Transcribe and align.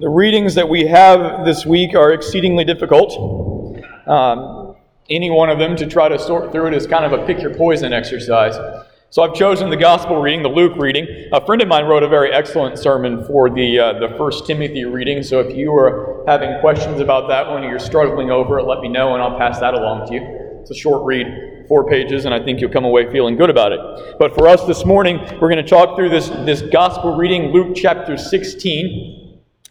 The 0.00 0.08
readings 0.08 0.54
that 0.54 0.66
we 0.66 0.86
have 0.86 1.44
this 1.44 1.66
week 1.66 1.94
are 1.94 2.10
exceedingly 2.14 2.64
difficult. 2.64 3.12
Um, 4.06 4.74
any 5.10 5.28
one 5.28 5.50
of 5.50 5.58
them 5.58 5.76
to 5.76 5.86
try 5.86 6.08
to 6.08 6.18
sort 6.18 6.52
through 6.52 6.68
it 6.68 6.74
is 6.74 6.86
kind 6.86 7.04
of 7.04 7.12
a 7.12 7.26
pick 7.26 7.42
your 7.42 7.54
poison 7.54 7.92
exercise. 7.92 8.56
So 9.10 9.22
I've 9.22 9.34
chosen 9.34 9.68
the 9.68 9.76
gospel 9.76 10.22
reading, 10.22 10.42
the 10.42 10.48
Luke 10.48 10.72
reading. 10.78 11.06
A 11.34 11.44
friend 11.44 11.60
of 11.60 11.68
mine 11.68 11.84
wrote 11.84 12.02
a 12.02 12.08
very 12.08 12.32
excellent 12.32 12.78
sermon 12.78 13.26
for 13.26 13.50
the 13.50 13.78
uh, 13.78 13.98
the 13.98 14.16
First 14.16 14.46
Timothy 14.46 14.86
reading. 14.86 15.22
So 15.22 15.38
if 15.40 15.54
you 15.54 15.70
are 15.74 16.24
having 16.26 16.58
questions 16.60 16.98
about 16.98 17.28
that 17.28 17.46
one, 17.46 17.62
or 17.62 17.68
you're 17.68 17.78
struggling 17.78 18.30
over 18.30 18.58
it, 18.58 18.62
let 18.62 18.80
me 18.80 18.88
know, 18.88 19.12
and 19.12 19.22
I'll 19.22 19.36
pass 19.36 19.60
that 19.60 19.74
along 19.74 20.08
to 20.08 20.14
you. 20.14 20.22
It's 20.62 20.70
a 20.70 20.74
short 20.74 21.04
read, 21.04 21.66
four 21.68 21.86
pages, 21.86 22.24
and 22.24 22.32
I 22.32 22.42
think 22.42 22.62
you'll 22.62 22.70
come 22.70 22.86
away 22.86 23.12
feeling 23.12 23.36
good 23.36 23.50
about 23.50 23.72
it. 23.72 24.16
But 24.18 24.34
for 24.34 24.48
us 24.48 24.64
this 24.64 24.86
morning, 24.86 25.18
we're 25.42 25.50
going 25.50 25.62
to 25.62 25.62
talk 25.62 25.94
through 25.94 26.08
this 26.08 26.30
this 26.46 26.62
gospel 26.62 27.18
reading, 27.18 27.52
Luke 27.52 27.76
chapter 27.76 28.16
16. 28.16 29.19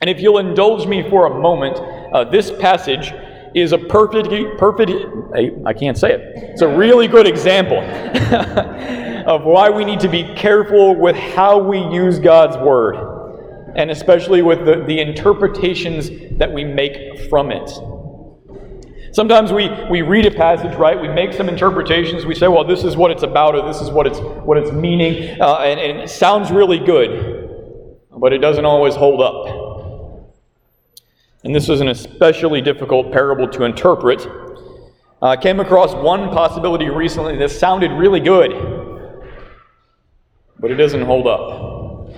And 0.02 0.09
if 0.09 0.21
you'll 0.21 0.37
indulge 0.37 0.87
me 0.87 1.07
for 1.10 1.25
a 1.25 1.39
moment, 1.42 1.78
uh, 2.14 2.24
this 2.24 2.51
passage 2.51 3.14
is 3.54 3.74
a 3.74 3.78
perfect, 3.78 4.29
perfect, 4.57 4.91
I 5.65 5.74
can't 5.74 5.97
say 5.97 6.14
it. 6.14 6.21
It's 6.36 6.61
a 6.61 6.68
really 6.68 7.07
good 7.07 7.28
example 7.28 7.79
of 9.29 9.43
why 9.43 9.69
we 9.69 9.83
need 9.83 10.00
to 10.00 10.07
be 10.07 10.24
careful 10.36 10.96
with 10.96 11.18
how 11.18 11.60
we 11.60 11.79
use 11.79 12.18
God's 12.18 12.55
Word, 12.57 13.74
and 13.75 13.91
especially 13.91 14.41
with 14.41 14.65
the, 14.65 14.86
the 14.88 15.01
interpretations 15.01 16.10
that 16.38 16.54
we 16.54 16.63
make 16.63 17.29
from 17.29 17.52
it. 17.52 17.69
Sometimes 19.11 19.52
we, 19.52 19.69
we 19.89 20.02
read 20.02 20.25
a 20.27 20.32
passage, 20.32 20.77
right? 20.77 21.00
We 21.00 21.10
make 21.10 21.33
some 21.33 21.50
interpretations. 21.50 22.25
We 22.25 22.36
say, 22.36 22.47
well, 22.47 22.63
this 22.63 22.86
is 22.86 22.96
what 22.96 23.11
it's 23.11 23.24
about, 23.24 23.54
or 23.54 23.68
this 23.68 23.82
is 23.82 23.89
what 23.89 24.07
it's, 24.07 24.19
what 24.19 24.57
it's 24.57 24.71
meaning, 24.71 25.41
uh, 25.41 25.55
and, 25.55 25.77
and 25.77 26.00
it 26.00 26.10
sounds 26.10 26.52
really 26.52 26.79
good, 26.79 27.50
but 28.18 28.32
it 28.32 28.38
doesn't 28.38 28.66
always 28.66 28.96
hold 28.96 29.21
up. 29.21 29.68
And 31.43 31.56
this 31.56 31.68
was 31.68 31.79
an 31.79 31.88
especially 31.88 32.61
difficult 32.61 33.11
parable 33.11 33.47
to 33.50 33.63
interpret. 33.63 34.27
I 35.22 35.33
uh, 35.33 35.36
came 35.36 35.59
across 35.59 35.94
one 35.94 36.30
possibility 36.30 36.89
recently 36.89 37.38
that 37.38 37.52
sounded 37.52 37.91
really 37.91 38.19
good, 38.19 38.52
but 40.59 40.72
it 40.72 40.75
doesn't 40.75 41.02
hold 41.02 41.28
up. 41.28 42.11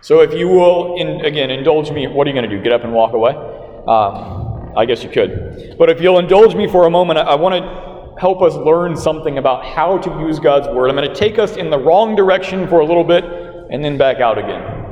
So 0.00 0.20
if 0.20 0.32
you 0.34 0.48
will, 0.48 0.96
in, 0.96 1.24
again, 1.24 1.50
indulge 1.50 1.90
me, 1.90 2.06
what 2.06 2.26
are 2.26 2.30
you 2.30 2.34
going 2.34 2.48
to 2.48 2.56
do? 2.56 2.62
Get 2.62 2.72
up 2.72 2.84
and 2.84 2.92
walk 2.92 3.12
away? 3.12 3.32
Um, 3.32 4.72
I 4.76 4.84
guess 4.84 5.02
you 5.02 5.10
could. 5.10 5.76
But 5.78 5.90
if 5.90 6.00
you'll 6.00 6.18
indulge 6.18 6.54
me 6.54 6.68
for 6.68 6.86
a 6.86 6.90
moment, 6.90 7.18
I, 7.18 7.22
I 7.22 7.34
want 7.34 7.54
to 7.54 8.20
help 8.20 8.42
us 8.42 8.54
learn 8.54 8.96
something 8.96 9.38
about 9.38 9.64
how 9.64 9.98
to 9.98 10.10
use 10.20 10.38
God's 10.38 10.68
Word. 10.68 10.88
I'm 10.88 10.96
going 10.96 11.08
to 11.08 11.14
take 11.14 11.38
us 11.38 11.56
in 11.56 11.70
the 11.70 11.78
wrong 11.78 12.14
direction 12.14 12.68
for 12.68 12.80
a 12.80 12.84
little 12.84 13.04
bit 13.04 13.24
and 13.70 13.84
then 13.84 13.98
back 13.98 14.18
out 14.18 14.38
again. 14.38 14.84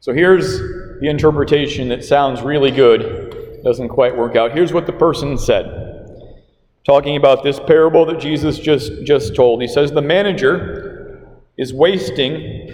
So 0.00 0.12
here's 0.12 0.60
the 1.02 1.08
interpretation 1.08 1.88
that 1.88 2.04
sounds 2.04 2.42
really 2.42 2.70
good, 2.70 3.60
doesn't 3.64 3.88
quite 3.88 4.16
work 4.16 4.36
out. 4.36 4.52
Here's 4.52 4.72
what 4.72 4.86
the 4.86 4.92
person 4.92 5.36
said. 5.36 6.38
Talking 6.86 7.16
about 7.16 7.42
this 7.42 7.58
parable 7.58 8.06
that 8.06 8.20
Jesus 8.20 8.56
just, 8.60 9.02
just 9.02 9.34
told. 9.34 9.60
He 9.62 9.66
says, 9.66 9.90
The 9.90 10.00
manager 10.00 11.28
is 11.58 11.74
wasting 11.74 12.72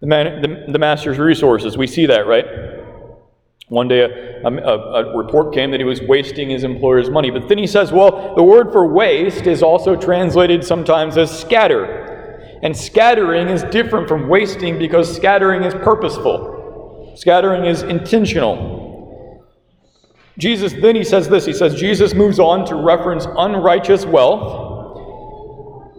the, 0.00 0.06
man, 0.06 0.40
the, 0.40 0.72
the 0.72 0.78
master's 0.78 1.18
resources. 1.18 1.76
We 1.76 1.86
see 1.86 2.06
that, 2.06 2.26
right? 2.26 2.46
One 3.68 3.86
day 3.86 4.00
a, 4.00 4.48
a, 4.48 5.12
a, 5.12 5.16
report 5.16 5.52
came 5.52 5.70
that 5.72 5.80
he 5.80 5.84
was 5.84 6.00
wasting 6.00 6.48
his 6.48 6.64
employer's 6.64 7.10
money. 7.10 7.30
But 7.30 7.50
then 7.50 7.58
he 7.58 7.66
says, 7.66 7.92
well, 7.92 8.34
the 8.34 8.42
word 8.42 8.72
for 8.72 8.86
waste 8.86 9.46
is 9.46 9.62
also 9.62 9.94
translated 9.94 10.64
sometimes 10.64 11.18
as 11.18 11.38
scatter. 11.38 12.58
And 12.62 12.74
scattering 12.74 13.48
is 13.48 13.62
different 13.64 14.08
from 14.08 14.28
wasting 14.28 14.78
because 14.78 15.14
scattering 15.14 15.64
is 15.64 15.74
purposeful, 15.74 16.61
scattering 17.14 17.64
is 17.64 17.82
intentional. 17.82 18.82
Jesus, 20.38 20.72
then 20.72 20.96
he 20.96 21.04
says 21.04 21.28
this 21.28 21.44
he 21.44 21.52
says, 21.52 21.74
Jesus 21.74 22.14
moves 22.14 22.38
on 22.38 22.64
to 22.66 22.74
reference 22.74 23.26
unrighteous 23.36 24.06
wealth. 24.06 24.70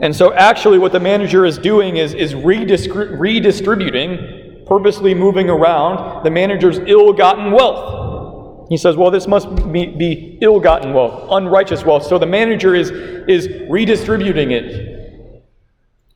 And 0.01 0.15
so, 0.15 0.33
actually, 0.33 0.79
what 0.79 0.91
the 0.91 0.99
manager 0.99 1.45
is 1.45 1.57
doing 1.57 1.97
is, 1.97 2.13
is 2.13 2.35
redistributing, 2.35 4.65
purposely 4.65 5.13
moving 5.13 5.49
around 5.49 6.23
the 6.23 6.31
manager's 6.31 6.79
ill 6.87 7.13
gotten 7.13 7.51
wealth. 7.51 8.69
He 8.69 8.77
says, 8.77 8.97
Well, 8.97 9.11
this 9.11 9.27
must 9.27 9.71
be, 9.71 9.85
be 9.85 10.39
ill 10.41 10.59
gotten 10.59 10.93
wealth, 10.93 11.27
unrighteous 11.29 11.85
wealth. 11.85 12.07
So 12.07 12.17
the 12.17 12.25
manager 12.25 12.73
is, 12.73 12.89
is 12.89 13.47
redistributing 13.69 14.51
it 14.51 15.43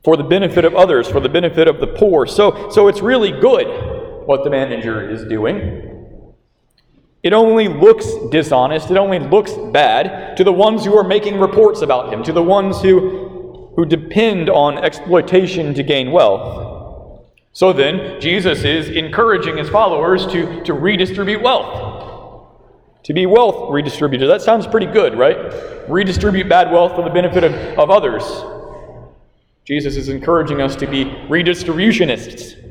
for 0.04 0.18
the 0.18 0.24
benefit 0.24 0.66
of 0.66 0.74
others, 0.74 1.08
for 1.08 1.20
the 1.20 1.30
benefit 1.30 1.68
of 1.68 1.80
the 1.80 1.88
poor. 1.88 2.26
So, 2.26 2.70
so 2.72 2.88
it's 2.88 3.02
really 3.02 3.32
good 3.32 3.97
what 4.28 4.44
the 4.44 4.50
manager 4.50 5.10
is 5.10 5.24
doing. 5.24 5.88
It 7.24 7.32
only 7.32 7.70
looks 7.70 8.06
dishonest, 8.30 8.92
it 8.92 8.98
only 8.98 9.20
looks 9.20 9.54
bad 9.72 10.36
to 10.36 10.44
the 10.44 10.52
ones 10.52 10.84
who 10.84 10.98
are 10.98 11.04
making 11.04 11.40
reports 11.40 11.82
about 11.82 12.12
him, 12.12 12.24
to 12.24 12.34
the 12.34 12.44
ones 12.44 12.82
who, 12.82 13.72
who 13.76 13.86
depend 13.86 14.50
on 14.50 14.78
exploitation 14.78 15.74
to 15.74 15.82
gain 15.82 16.12
wealth. 16.12 17.24
So 17.54 17.72
then, 17.72 18.20
Jesus 18.20 18.66
is 18.66 18.90
encouraging 18.90 19.58
his 19.58 19.70
followers 19.70 20.28
to, 20.28 20.62
to 20.66 20.74
redistribute 20.74 21.42
wealth, 21.42 22.50
to 23.04 23.14
be 23.14 23.26
wealth 23.26 23.72
redistributed. 23.72 24.30
That 24.30 24.42
sounds 24.42 24.68
pretty 24.68 24.88
good, 24.88 25.18
right? 25.18 25.90
Redistribute 25.90 26.50
bad 26.50 26.70
wealth 26.70 26.96
for 26.96 27.02
the 27.02 27.10
benefit 27.10 27.46
of, 27.46 27.54
of 27.80 27.90
others. 27.90 28.24
Jesus 29.64 29.96
is 29.96 30.10
encouraging 30.10 30.62
us 30.62 30.76
to 30.76 30.86
be 30.86 31.06
redistributionists. 31.30 32.67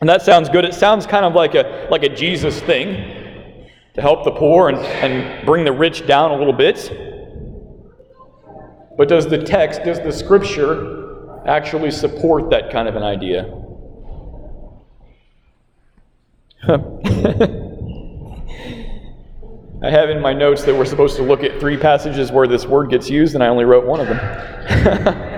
And 0.00 0.08
that 0.08 0.22
sounds 0.22 0.48
good. 0.48 0.64
It 0.64 0.74
sounds 0.74 1.06
kind 1.06 1.24
of 1.24 1.34
like 1.34 1.54
a, 1.54 1.88
like 1.90 2.02
a 2.02 2.08
Jesus 2.08 2.60
thing 2.60 2.94
to 3.94 4.02
help 4.02 4.24
the 4.24 4.30
poor 4.30 4.68
and, 4.68 4.78
and 4.78 5.46
bring 5.46 5.64
the 5.64 5.72
rich 5.72 6.06
down 6.06 6.32
a 6.32 6.36
little 6.36 6.52
bit. 6.52 6.90
But 8.98 9.08
does 9.08 9.26
the 9.26 9.38
text, 9.38 9.84
does 9.84 10.00
the 10.00 10.12
scripture 10.12 11.40
actually 11.46 11.90
support 11.90 12.50
that 12.50 12.70
kind 12.70 12.88
of 12.88 12.96
an 12.96 13.02
idea? 13.02 13.44
I 19.82 19.90
have 19.90 20.10
in 20.10 20.20
my 20.20 20.32
notes 20.32 20.64
that 20.64 20.74
we're 20.74 20.84
supposed 20.84 21.16
to 21.16 21.22
look 21.22 21.42
at 21.42 21.60
three 21.60 21.76
passages 21.76 22.32
where 22.32 22.46
this 22.46 22.66
word 22.66 22.90
gets 22.90 23.08
used, 23.08 23.34
and 23.34 23.44
I 23.44 23.48
only 23.48 23.64
wrote 23.64 23.86
one 23.86 24.00
of 24.00 24.08
them. 24.08 25.32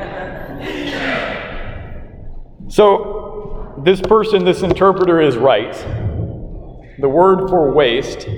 So, 2.68 3.17
this 3.84 4.00
person, 4.00 4.44
this 4.44 4.62
interpreter 4.62 5.20
is 5.20 5.36
right. 5.36 5.72
The 6.98 7.08
word 7.08 7.48
for 7.48 7.72
waste 7.72 8.28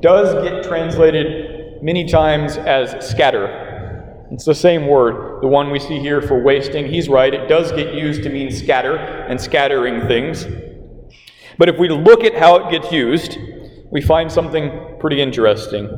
does 0.00 0.34
get 0.42 0.64
translated 0.64 1.82
many 1.82 2.08
times 2.08 2.56
as 2.56 3.08
scatter. 3.08 4.26
It's 4.30 4.44
the 4.44 4.54
same 4.54 4.86
word, 4.86 5.40
the 5.42 5.46
one 5.46 5.70
we 5.70 5.78
see 5.78 5.98
here 5.98 6.20
for 6.20 6.42
wasting. 6.42 6.86
He's 6.86 7.08
right, 7.08 7.32
it 7.32 7.48
does 7.48 7.70
get 7.72 7.94
used 7.94 8.22
to 8.24 8.28
mean 8.28 8.50
scatter 8.50 8.96
and 8.96 9.40
scattering 9.40 10.06
things. 10.08 10.46
But 11.58 11.68
if 11.68 11.78
we 11.78 11.88
look 11.88 12.24
at 12.24 12.34
how 12.34 12.56
it 12.56 12.70
gets 12.70 12.92
used, 12.92 13.38
we 13.90 14.00
find 14.00 14.30
something 14.30 14.96
pretty 15.00 15.20
interesting. 15.20 15.88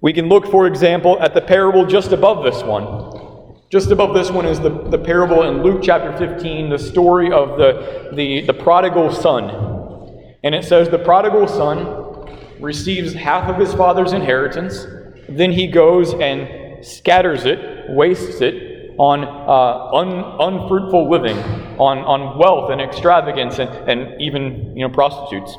We 0.00 0.12
can 0.12 0.28
look, 0.28 0.46
for 0.46 0.66
example, 0.66 1.20
at 1.20 1.34
the 1.34 1.40
parable 1.40 1.86
just 1.86 2.12
above 2.12 2.44
this 2.44 2.62
one. 2.62 3.21
Just 3.72 3.90
above 3.90 4.12
this 4.12 4.30
one 4.30 4.44
is 4.44 4.60
the, 4.60 4.68
the 4.68 4.98
parable 4.98 5.44
in 5.44 5.62
Luke 5.62 5.80
chapter 5.82 6.14
15, 6.18 6.68
the 6.68 6.78
story 6.78 7.32
of 7.32 7.56
the, 7.56 8.10
the, 8.12 8.42
the 8.42 8.52
prodigal 8.52 9.10
son. 9.10 9.48
And 10.44 10.54
it 10.54 10.64
says, 10.64 10.90
The 10.90 10.98
prodigal 10.98 11.48
son 11.48 12.28
receives 12.60 13.14
half 13.14 13.48
of 13.48 13.56
his 13.56 13.72
father's 13.72 14.12
inheritance, 14.12 14.86
then 15.26 15.52
he 15.52 15.68
goes 15.68 16.12
and 16.12 16.84
scatters 16.84 17.46
it, 17.46 17.88
wastes 17.88 18.42
it 18.42 18.94
on 18.98 19.24
uh, 19.24 19.96
un, 19.96 20.18
unfruitful 20.38 21.08
living, 21.08 21.38
on, 21.78 22.00
on 22.00 22.38
wealth 22.38 22.70
and 22.70 22.78
extravagance, 22.78 23.58
and, 23.58 23.70
and 23.88 24.20
even 24.20 24.76
you 24.76 24.86
know, 24.86 24.92
prostitutes. 24.92 25.56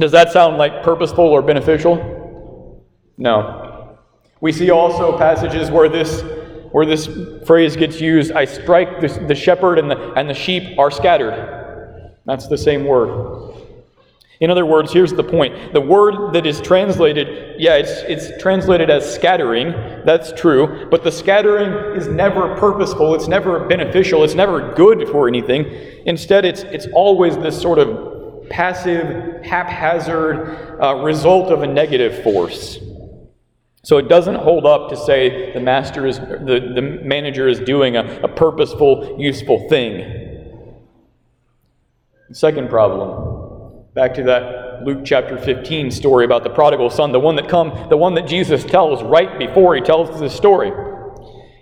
Does 0.00 0.10
that 0.10 0.32
sound 0.32 0.56
like 0.56 0.82
purposeful 0.82 1.26
or 1.26 1.42
beneficial? 1.42 2.84
No. 3.16 4.00
We 4.40 4.50
see 4.50 4.70
also 4.70 5.16
passages 5.16 5.70
where 5.70 5.88
this 5.88 6.24
where 6.74 6.84
this 6.84 7.08
phrase 7.46 7.76
gets 7.76 8.00
used, 8.00 8.32
I 8.32 8.46
strike 8.46 9.00
the, 9.00 9.06
the 9.28 9.34
shepherd 9.36 9.78
and 9.78 9.88
the, 9.88 10.12
and 10.14 10.28
the 10.28 10.34
sheep 10.34 10.76
are 10.76 10.90
scattered. 10.90 12.12
That's 12.26 12.48
the 12.48 12.58
same 12.58 12.84
word. 12.84 13.54
In 14.40 14.50
other 14.50 14.66
words, 14.66 14.92
here's 14.92 15.12
the 15.12 15.22
point. 15.22 15.72
The 15.72 15.80
word 15.80 16.32
that 16.32 16.46
is 16.46 16.60
translated, 16.60 17.60
yeah, 17.60 17.76
it's, 17.76 18.02
it's 18.08 18.42
translated 18.42 18.90
as 18.90 19.14
scattering. 19.14 19.70
That's 20.04 20.32
true. 20.32 20.88
But 20.90 21.04
the 21.04 21.12
scattering 21.12 21.96
is 21.96 22.08
never 22.08 22.56
purposeful. 22.56 23.14
It's 23.14 23.28
never 23.28 23.68
beneficial. 23.68 24.24
It's 24.24 24.34
never 24.34 24.74
good 24.74 25.08
for 25.10 25.28
anything. 25.28 25.66
Instead, 26.06 26.44
it's, 26.44 26.64
it's 26.64 26.88
always 26.92 27.38
this 27.38 27.56
sort 27.62 27.78
of 27.78 28.48
passive, 28.50 29.44
haphazard 29.44 30.82
uh, 30.82 30.96
result 31.04 31.52
of 31.52 31.62
a 31.62 31.68
negative 31.68 32.20
force. 32.24 32.80
So 33.84 33.98
it 33.98 34.08
doesn't 34.08 34.36
hold 34.36 34.64
up 34.64 34.88
to 34.88 34.96
say 34.96 35.52
the 35.52 35.60
master 35.60 36.06
is 36.06 36.18
the, 36.18 36.72
the 36.74 36.80
manager 36.80 37.46
is 37.46 37.60
doing 37.60 37.96
a, 37.96 38.22
a 38.22 38.28
purposeful, 38.28 39.16
useful 39.18 39.68
thing. 39.68 40.56
second 42.32 42.70
problem 42.70 43.44
Back 43.94 44.14
to 44.14 44.22
that 44.24 44.84
Luke 44.84 45.02
chapter 45.04 45.38
15 45.38 45.90
story 45.90 46.24
about 46.24 46.42
the 46.42 46.50
prodigal 46.50 46.90
son, 46.90 47.12
the 47.12 47.20
one 47.20 47.36
that 47.36 47.48
come, 47.48 47.88
the 47.90 47.96
one 47.96 48.14
that 48.14 48.26
Jesus 48.26 48.64
tells 48.64 49.02
right 49.04 49.38
before 49.38 49.76
he 49.76 49.82
tells 49.82 50.18
this 50.18 50.34
story. 50.34 50.72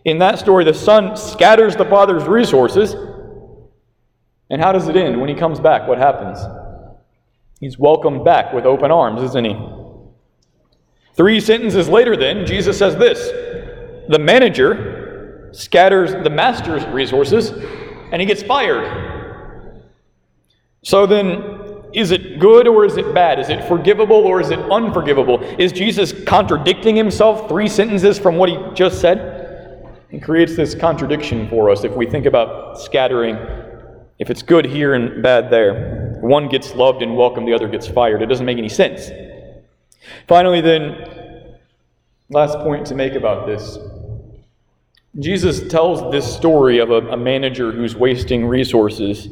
In 0.05 0.19
that 0.19 0.39
story, 0.39 0.65
the 0.65 0.73
son 0.73 1.17
scatters 1.17 1.77
the 1.77 1.85
father's 1.85 2.25
resources. 2.25 2.95
And 4.49 4.63
how 4.63 4.73
does 4.73 4.89
it 4.89 4.97
end? 4.97 5.21
When 5.21 5.29
he 5.29 5.35
comes 5.35 5.61
back, 5.61 5.87
what 5.89 5.99
happens? 5.99 6.39
He's 7.61 7.79
welcomed 7.79 8.25
back 8.25 8.53
with 8.53 8.65
open 8.65 8.91
arms, 8.91 9.23
isn't 9.23 9.45
he? 9.45 9.82
Three 11.15 11.41
sentences 11.41 11.89
later, 11.89 12.17
then, 12.17 12.47
Jesus 12.47 12.79
says 12.79 12.97
this 12.97 13.31
The 14.09 14.19
manager 14.19 15.51
scatters 15.53 16.13
the 16.13 16.31
master's 16.31 16.85
resources 16.87 17.51
and 18.13 18.21
he 18.21 18.27
gets 18.27 18.43
fired. 18.43 19.83
So 20.83 21.07
then, 21.07 21.63
is 21.93 22.11
it 22.11 22.39
good 22.39 22.67
or 22.67 22.85
is 22.85 22.97
it 22.97 23.13
bad? 23.15 23.39
Is 23.39 23.51
it 23.51 23.65
forgivable 23.65 24.17
or 24.17 24.41
is 24.41 24.51
it 24.51 24.59
unforgivable? 24.59 25.41
Is 25.59 25.73
Jesus 25.73 26.13
contradicting 26.25 26.97
himself 26.97 27.49
three 27.49 27.69
sentences 27.69 28.19
from 28.19 28.37
what 28.37 28.49
he 28.49 28.59
just 28.75 29.01
said? 29.01 29.41
He 30.11 30.19
creates 30.19 30.57
this 30.57 30.75
contradiction 30.75 31.49
for 31.49 31.71
us 31.71 31.85
if 31.85 31.93
we 31.93 32.07
think 32.07 32.27
about 32.27 32.81
scattering. 32.81 33.37
If 34.19 34.31
it's 34.31 34.43
good 34.43 34.65
here 34.65 34.95
and 34.95 35.23
bad 35.23 35.51
there, 35.51 36.19
one 36.21 36.49
gets 36.49 36.75
loved 36.75 37.03
and 37.03 37.17
welcomed, 37.17 37.49
the 37.49 37.55
other 37.55 37.69
gets 37.69 37.89
fired. 37.89 38.23
It 38.23 38.27
doesn't 38.27 38.47
make 38.47 38.59
any 38.59 38.69
sense. 38.69 39.11
Finally, 40.29 40.61
then, 40.61 41.59
last 42.29 42.59
point 42.59 42.87
to 42.87 42.95
make 42.95 43.15
about 43.15 43.47
this 43.47 43.79
Jesus 45.21 45.69
tells 45.69 46.11
this 46.11 46.35
story 46.35 46.79
of 46.79 46.91
a, 46.91 47.09
a 47.09 47.17
manager 47.19 47.71
who's 47.71 47.95
wasting 47.95 48.47
resources 48.47 49.29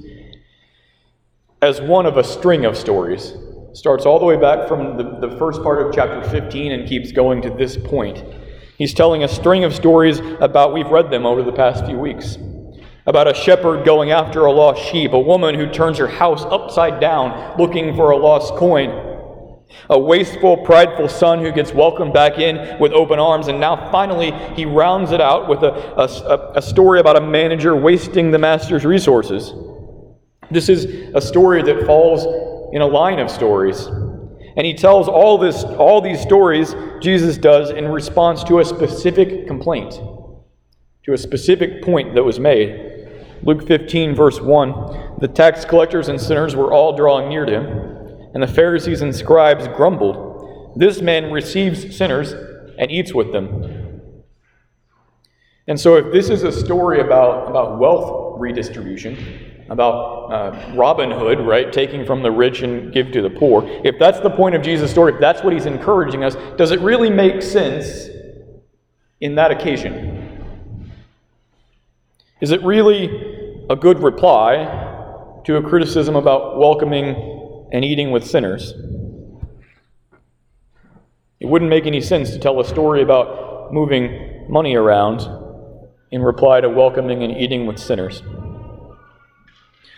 as 1.62 1.80
one 1.80 2.04
of 2.04 2.18
a 2.18 2.24
string 2.24 2.66
of 2.66 2.76
stories. 2.76 3.32
Starts 3.72 4.04
all 4.04 4.18
the 4.18 4.26
way 4.26 4.36
back 4.36 4.68
from 4.68 4.98
the, 4.98 5.26
the 5.26 5.38
first 5.38 5.62
part 5.62 5.80
of 5.80 5.94
chapter 5.94 6.22
15 6.28 6.72
and 6.72 6.86
keeps 6.86 7.12
going 7.12 7.40
to 7.40 7.50
this 7.50 7.78
point. 7.78 8.22
He's 8.76 8.92
telling 8.92 9.24
a 9.24 9.28
string 9.28 9.64
of 9.64 9.74
stories 9.74 10.18
about, 10.40 10.74
we've 10.74 10.88
read 10.88 11.10
them 11.10 11.24
over 11.24 11.42
the 11.42 11.52
past 11.52 11.86
few 11.86 11.98
weeks, 11.98 12.36
about 13.06 13.26
a 13.26 13.32
shepherd 13.32 13.86
going 13.86 14.10
after 14.10 14.44
a 14.44 14.52
lost 14.52 14.82
sheep, 14.82 15.12
a 15.14 15.18
woman 15.18 15.54
who 15.54 15.66
turns 15.70 15.96
her 15.96 16.08
house 16.08 16.44
upside 16.44 17.00
down 17.00 17.56
looking 17.58 17.96
for 17.96 18.10
a 18.10 18.16
lost 18.18 18.54
coin, 18.56 19.09
a 19.88 19.98
wasteful, 19.98 20.56
prideful 20.58 21.08
son 21.08 21.40
who 21.40 21.52
gets 21.52 21.72
welcomed 21.72 22.12
back 22.12 22.38
in 22.38 22.78
with 22.78 22.92
open 22.92 23.18
arms, 23.18 23.48
and 23.48 23.58
now 23.58 23.90
finally 23.90 24.32
he 24.54 24.64
rounds 24.64 25.12
it 25.12 25.20
out 25.20 25.48
with 25.48 25.62
a, 25.62 25.72
a, 25.96 26.58
a 26.58 26.62
story 26.62 27.00
about 27.00 27.16
a 27.16 27.20
manager 27.20 27.74
wasting 27.76 28.30
the 28.30 28.38
master's 28.38 28.84
resources. 28.84 29.52
This 30.50 30.68
is 30.68 31.14
a 31.14 31.20
story 31.20 31.62
that 31.62 31.86
falls 31.86 32.24
in 32.72 32.82
a 32.82 32.86
line 32.86 33.18
of 33.18 33.30
stories. 33.30 33.86
And 34.56 34.66
he 34.66 34.74
tells 34.74 35.08
all 35.08 35.38
this 35.38 35.62
all 35.64 36.00
these 36.00 36.20
stories 36.20 36.74
Jesus 37.00 37.38
does 37.38 37.70
in 37.70 37.88
response 37.88 38.42
to 38.44 38.58
a 38.58 38.64
specific 38.64 39.46
complaint, 39.46 40.00
to 41.04 41.12
a 41.12 41.18
specific 41.18 41.82
point 41.82 42.14
that 42.14 42.24
was 42.24 42.40
made. 42.40 42.88
Luke 43.42 43.66
15 43.66 44.14
verse 44.14 44.40
1, 44.40 45.18
the 45.20 45.28
tax 45.28 45.64
collectors 45.64 46.08
and 46.08 46.20
sinners 46.20 46.54
were 46.54 46.72
all 46.72 46.94
drawing 46.94 47.28
near 47.28 47.46
to 47.46 47.60
him, 47.60 47.99
and 48.34 48.42
the 48.42 48.48
Pharisees 48.48 49.02
and 49.02 49.14
scribes 49.14 49.68
grumbled, 49.68 50.74
"This 50.76 51.00
man 51.00 51.32
receives 51.32 51.96
sinners 51.96 52.32
and 52.78 52.90
eats 52.90 53.14
with 53.14 53.32
them." 53.32 54.02
And 55.66 55.78
so 55.78 55.96
if 55.96 56.12
this 56.12 56.30
is 56.30 56.42
a 56.42 56.52
story 56.52 57.00
about 57.00 57.48
about 57.48 57.78
wealth 57.78 58.40
redistribution, 58.40 59.16
about 59.68 60.32
uh, 60.32 60.74
Robin 60.74 61.10
Hood, 61.10 61.40
right, 61.40 61.72
taking 61.72 62.04
from 62.04 62.22
the 62.22 62.30
rich 62.30 62.62
and 62.62 62.92
give 62.92 63.12
to 63.12 63.22
the 63.22 63.30
poor, 63.30 63.64
if 63.84 63.98
that's 63.98 64.18
the 64.20 64.30
point 64.30 64.54
of 64.54 64.62
Jesus' 64.62 64.90
story, 64.90 65.12
if 65.12 65.20
that's 65.20 65.42
what 65.44 65.52
he's 65.52 65.66
encouraging 65.66 66.24
us, 66.24 66.36
does 66.56 66.72
it 66.72 66.80
really 66.80 67.10
make 67.10 67.40
sense 67.40 68.08
in 69.20 69.36
that 69.36 69.50
occasion? 69.50 70.42
Is 72.40 72.50
it 72.50 72.62
really 72.64 73.64
a 73.68 73.76
good 73.76 74.02
reply 74.02 74.64
to 75.44 75.56
a 75.56 75.62
criticism 75.62 76.16
about 76.16 76.58
welcoming 76.58 77.39
and 77.72 77.84
eating 77.84 78.10
with 78.10 78.26
sinners? 78.26 78.74
It 81.40 81.46
wouldn't 81.46 81.70
make 81.70 81.86
any 81.86 82.00
sense 82.00 82.30
to 82.30 82.38
tell 82.38 82.60
a 82.60 82.64
story 82.64 83.02
about 83.02 83.72
moving 83.72 84.46
money 84.48 84.76
around 84.76 85.26
in 86.10 86.22
reply 86.22 86.60
to 86.60 86.68
welcoming 86.68 87.22
and 87.22 87.36
eating 87.36 87.66
with 87.66 87.78
sinners. 87.78 88.22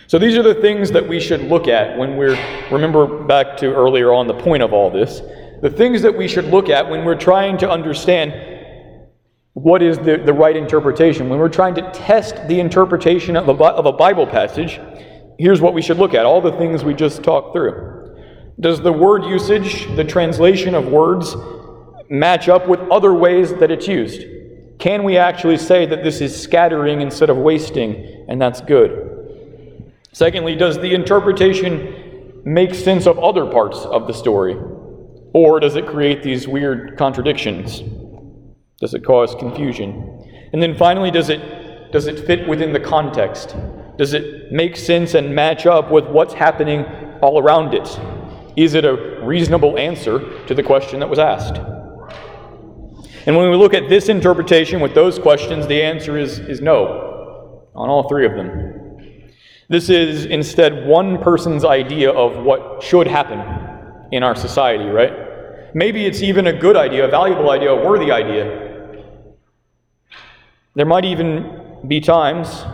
So 0.06 0.18
these 0.18 0.36
are 0.36 0.42
the 0.42 0.54
things 0.54 0.90
that 0.90 1.08
we 1.08 1.18
should 1.18 1.42
look 1.42 1.68
at 1.68 1.96
when 1.96 2.16
we're, 2.16 2.38
remember 2.70 3.24
back 3.24 3.56
to 3.58 3.72
earlier 3.72 4.12
on 4.12 4.26
the 4.26 4.34
point 4.34 4.62
of 4.62 4.72
all 4.72 4.90
this, 4.90 5.22
the 5.62 5.70
things 5.70 6.02
that 6.02 6.16
we 6.16 6.28
should 6.28 6.44
look 6.44 6.68
at 6.68 6.88
when 6.88 7.04
we're 7.04 7.18
trying 7.18 7.56
to 7.58 7.70
understand 7.70 8.34
what 9.54 9.82
is 9.82 9.98
the, 9.98 10.18
the 10.18 10.32
right 10.32 10.56
interpretation. 10.56 11.28
When 11.28 11.38
we're 11.38 11.48
trying 11.48 11.74
to 11.76 11.90
test 11.92 12.46
the 12.48 12.60
interpretation 12.60 13.36
of 13.36 13.48
a, 13.48 13.64
of 13.64 13.86
a 13.86 13.92
Bible 13.92 14.26
passage, 14.26 14.80
here's 15.42 15.60
what 15.60 15.74
we 15.74 15.82
should 15.82 15.98
look 15.98 16.14
at 16.14 16.24
all 16.24 16.40
the 16.40 16.52
things 16.52 16.84
we 16.84 16.94
just 16.94 17.24
talked 17.24 17.52
through. 17.52 18.16
Does 18.60 18.80
the 18.80 18.92
word 18.92 19.24
usage, 19.24 19.92
the 19.96 20.04
translation 20.04 20.72
of 20.72 20.86
words, 20.86 21.34
match 22.08 22.48
up 22.48 22.68
with 22.68 22.78
other 22.92 23.12
ways 23.12 23.52
that 23.54 23.72
it's 23.72 23.88
used? 23.88 24.22
Can 24.78 25.02
we 25.02 25.16
actually 25.16 25.58
say 25.58 25.84
that 25.86 26.04
this 26.04 26.20
is 26.20 26.40
scattering 26.40 27.00
instead 27.00 27.28
of 27.28 27.36
wasting, 27.36 28.24
and 28.28 28.40
that's 28.40 28.60
good? 28.60 29.92
Secondly, 30.12 30.54
does 30.54 30.78
the 30.78 30.94
interpretation 30.94 32.40
make 32.44 32.72
sense 32.72 33.08
of 33.08 33.18
other 33.18 33.44
parts 33.46 33.78
of 33.78 34.06
the 34.06 34.12
story? 34.12 34.54
Or 35.32 35.58
does 35.58 35.74
it 35.74 35.88
create 35.88 36.22
these 36.22 36.46
weird 36.46 36.96
contradictions? 36.96 37.82
Does 38.78 38.94
it 38.94 39.04
cause 39.04 39.34
confusion? 39.34 40.50
And 40.52 40.62
then 40.62 40.76
finally, 40.76 41.10
does 41.10 41.30
it, 41.30 41.90
does 41.90 42.06
it 42.06 42.24
fit 42.28 42.46
within 42.46 42.72
the 42.72 42.80
context? 42.80 43.56
Does 43.98 44.14
it 44.14 44.50
make 44.50 44.76
sense 44.76 45.14
and 45.14 45.34
match 45.34 45.66
up 45.66 45.90
with 45.90 46.06
what's 46.06 46.34
happening 46.34 46.84
all 47.20 47.38
around 47.38 47.74
it? 47.74 48.00
Is 48.56 48.74
it 48.74 48.84
a 48.84 49.20
reasonable 49.22 49.78
answer 49.78 50.44
to 50.46 50.54
the 50.54 50.62
question 50.62 51.00
that 51.00 51.08
was 51.08 51.18
asked? 51.18 51.56
And 53.26 53.36
when 53.36 53.50
we 53.50 53.56
look 53.56 53.74
at 53.74 53.88
this 53.88 54.08
interpretation 54.08 54.80
with 54.80 54.94
those 54.94 55.18
questions, 55.18 55.66
the 55.66 55.82
answer 55.82 56.18
is, 56.18 56.38
is 56.40 56.60
no 56.60 57.68
on 57.74 57.88
all 57.88 58.08
three 58.08 58.26
of 58.26 58.32
them. 58.32 58.98
This 59.68 59.88
is 59.88 60.26
instead 60.26 60.86
one 60.86 61.22
person's 61.22 61.64
idea 61.64 62.10
of 62.10 62.44
what 62.44 62.82
should 62.82 63.06
happen 63.06 63.40
in 64.10 64.22
our 64.22 64.34
society, 64.34 64.84
right? 64.84 65.12
Maybe 65.74 66.04
it's 66.04 66.20
even 66.20 66.48
a 66.48 66.52
good 66.52 66.76
idea, 66.76 67.06
a 67.06 67.08
valuable 67.08 67.50
idea, 67.50 67.70
a 67.70 67.88
worthy 67.88 68.10
idea. 68.10 68.70
There 70.74 70.84
might 70.84 71.04
even 71.04 71.78
be 71.86 72.00
times 72.00 72.64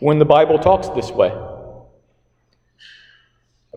when 0.00 0.18
the 0.18 0.24
Bible 0.24 0.58
talks 0.58 0.88
this 0.88 1.10
way. 1.10 1.32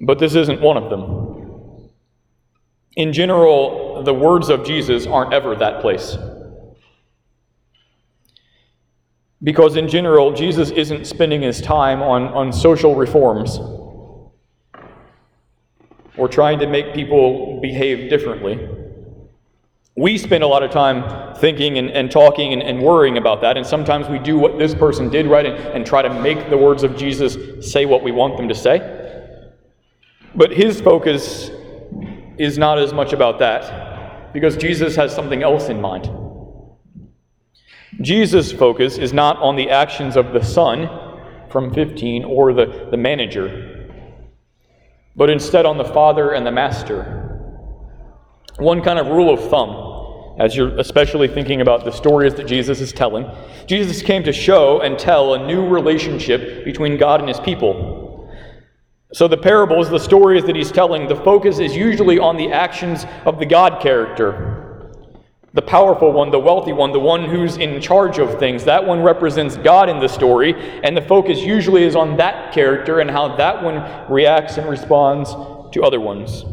But 0.02 0.20
this 0.20 0.36
isn't 0.36 0.62
one 0.62 0.78
of 0.78 0.90
them. 0.90 1.90
In 2.96 3.14
general, 3.14 4.04
the 4.04 4.14
words 4.14 4.50
of 4.50 4.66
Jesus 4.66 5.06
aren't 5.06 5.34
ever 5.34 5.56
that 5.56 5.82
place. 5.82 6.18
Because 9.44 9.76
in 9.76 9.88
general, 9.88 10.34
Jesus 10.34 10.70
isn't 10.72 11.06
spending 11.06 11.42
his 11.42 11.62
time 11.62 12.02
on, 12.02 12.28
on 12.28 12.54
social 12.54 12.96
reforms 12.96 13.58
or 16.18 16.28
trying 16.28 16.60
to 16.60 16.68
make 16.68 16.94
people 16.94 17.60
behave 17.62 18.10
differently. 18.10 18.81
We 19.98 20.18
spend 20.18 20.44
a 20.44 20.48
lot 20.48 20.64
of 20.64 20.72
time 20.72 21.36
thinking 21.36 21.78
and, 21.78 21.92
and 21.92 22.10
talking 22.10 22.54
and, 22.54 22.64
and, 22.64 22.82
worrying 22.82 23.18
about 23.18 23.42
that, 23.42 23.58
and 23.58 23.66
sometimes 23.66 24.08
we 24.08 24.20
do 24.20 24.38
what 24.38 24.58
this 24.58 24.74
person 24.74 25.10
did, 25.10 25.28
right, 25.28 25.46
and, 25.46 25.56
and 25.56 25.86
try 25.86 26.02
to 26.02 26.10
make 26.22 26.50
the 26.50 26.58
words 26.58 26.84
of 26.84 26.96
Jesus 26.96 27.38
say 27.70 27.86
what 27.86 28.02
we 28.02 28.12
want 28.12 28.38
them 28.38 28.48
to 28.48 28.56
say. 28.56 28.80
But 30.34 30.52
his 30.52 30.80
focus 30.80 31.52
is 32.38 32.58
not 32.58 32.80
as 32.80 32.94
much 32.94 33.12
about 33.12 33.40
that, 33.40 34.32
because 34.32 34.56
Jesus 34.56 34.96
has 34.96 35.14
something 35.14 35.44
else 35.44 35.68
in 35.68 35.82
mind. 35.82 36.10
Jesus' 38.00 38.54
focus 38.54 38.98
is 38.98 39.12
not 39.12 39.38
on 39.38 39.58
the 39.58 39.70
actions 39.70 40.16
of 40.16 40.32
the 40.32 40.44
son 40.44 40.90
from 41.52 41.74
15 41.74 42.24
or 42.24 42.54
the, 42.54 42.88
the 42.90 42.98
manager, 42.98 43.90
but 45.18 45.30
instead 45.30 45.66
on 45.66 45.78
the 45.78 45.84
father 45.84 46.32
and 46.32 46.48
the 46.48 46.52
master. 46.52 47.21
One 48.58 48.82
kind 48.82 49.00
of 49.00 49.08
rule 49.08 49.34
of 49.34 49.50
thumb, 49.50 50.36
as 50.40 50.56
you're 50.56 50.78
especially 50.80 51.28
thinking 51.28 51.62
about 51.62 51.84
the 51.84 51.92
stories 51.92 52.36
that 52.36 52.48
Jesus 52.48 52.82
is 52.82 52.92
telling, 52.92 53.30
Jesus 53.66 54.02
came 54.02 54.24
to 54.24 54.34
show 54.34 54.82
and 54.82 54.98
tell 54.98 55.34
a 55.34 55.48
new 55.48 55.68
relationship 55.68 56.66
between 56.66 56.98
God 56.98 57.20
and 57.20 57.30
his 57.30 57.40
people. 57.40 58.30
So, 59.14 59.28
the 59.28 59.38
parables, 59.38 59.90
the 59.90 60.00
stories 60.00 60.46
that 60.46 60.56
he's 60.56 60.72
telling, 60.72 61.08
the 61.08 61.18
focus 61.18 61.60
is 61.60 61.76
usually 61.76 62.18
on 62.18 62.38
the 62.38 62.52
actions 62.52 63.06
of 63.26 63.40
the 63.40 63.46
God 63.46 63.82
character 63.82 64.62
the 65.54 65.62
powerful 65.62 66.14
one, 66.14 66.32
the 66.32 66.40
wealthy 66.40 66.72
one, 66.72 66.94
the 66.94 67.00
one 67.00 67.26
who's 67.26 67.58
in 67.58 67.82
charge 67.82 68.20
of 68.20 68.40
things. 68.40 68.64
That 68.64 68.86
one 68.86 69.02
represents 69.02 69.58
God 69.58 69.90
in 69.90 70.00
the 70.00 70.08
story, 70.08 70.54
and 70.84 70.96
the 70.96 71.02
focus 71.02 71.40
usually 71.40 71.84
is 71.84 71.96
on 71.96 72.16
that 72.18 72.54
character 72.54 73.02
and 73.02 73.12
how 73.12 73.36
that 73.36 73.62
one 73.62 74.10
reacts 74.10 74.58
and 74.58 74.70
responds 74.70 75.32
to 75.74 75.84
other 75.84 76.00
ones. 76.00 76.46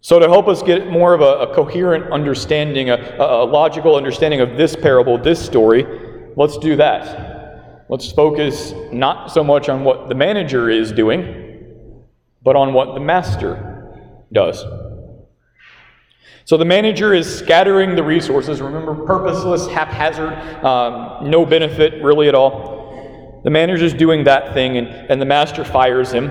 So, 0.00 0.20
to 0.20 0.28
help 0.28 0.46
us 0.46 0.62
get 0.62 0.88
more 0.88 1.12
of 1.12 1.20
a, 1.20 1.50
a 1.50 1.54
coherent 1.54 2.12
understanding, 2.12 2.90
a, 2.90 3.16
a 3.18 3.44
logical 3.44 3.96
understanding 3.96 4.40
of 4.40 4.56
this 4.56 4.76
parable, 4.76 5.18
this 5.18 5.44
story, 5.44 5.84
let's 6.36 6.56
do 6.58 6.76
that. 6.76 7.84
Let's 7.88 8.12
focus 8.12 8.72
not 8.92 9.32
so 9.32 9.42
much 9.42 9.68
on 9.68 9.82
what 9.82 10.08
the 10.08 10.14
manager 10.14 10.70
is 10.70 10.92
doing, 10.92 12.04
but 12.42 12.54
on 12.54 12.74
what 12.74 12.94
the 12.94 13.00
master 13.00 13.92
does. 14.32 14.64
So 16.44 16.56
the 16.56 16.64
manager 16.64 17.12
is 17.12 17.38
scattering 17.38 17.96
the 17.96 18.02
resources. 18.02 18.60
Remember, 18.60 18.94
purposeless, 19.04 19.66
haphazard, 19.66 20.32
um, 20.64 21.28
no 21.28 21.44
benefit 21.44 22.02
really 22.02 22.28
at 22.28 22.34
all. 22.34 23.40
The 23.44 23.50
manager 23.50 23.84
is 23.84 23.94
doing 23.94 24.24
that 24.24 24.54
thing, 24.54 24.78
and, 24.78 24.88
and 24.88 25.20
the 25.20 25.26
master 25.26 25.64
fires 25.64 26.12
him. 26.12 26.30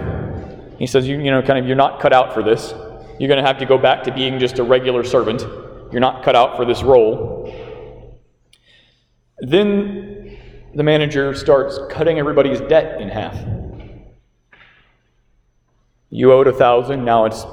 He 0.80 0.88
says, 0.88 1.08
you, 1.08 1.20
you 1.20 1.32
know, 1.32 1.42
kind 1.42 1.60
of, 1.60 1.66
you're 1.68 1.76
not 1.76 2.00
cut 2.00 2.14
out 2.14 2.34
for 2.34 2.42
this. 2.44 2.74
You're 3.20 3.28
going 3.28 3.42
to 3.42 3.48
have 3.48 3.58
to 3.60 3.66
go 3.66 3.78
back 3.78 4.04
to 4.04 4.12
being 4.12 4.40
just 4.40 4.60
a 4.60 4.64
regular 4.64 5.04
servant. 5.04 5.42
You're 5.92 6.02
not 6.02 6.24
cut 6.24 6.36
out 6.36 6.56
for 6.56 6.66
this 6.66 6.84
role. 6.84 7.54
Then 9.40 10.38
the 10.76 10.84
manager 10.84 11.34
starts 11.34 11.80
cutting 11.90 12.20
everybody's 12.20 12.60
debt 12.62 13.02
in 13.02 13.10
half. 13.10 13.36
You 16.10 16.32
owed 16.32 16.48
a 16.48 16.54
thousand, 16.54 17.04
now 17.04 17.26
it's 17.26 17.46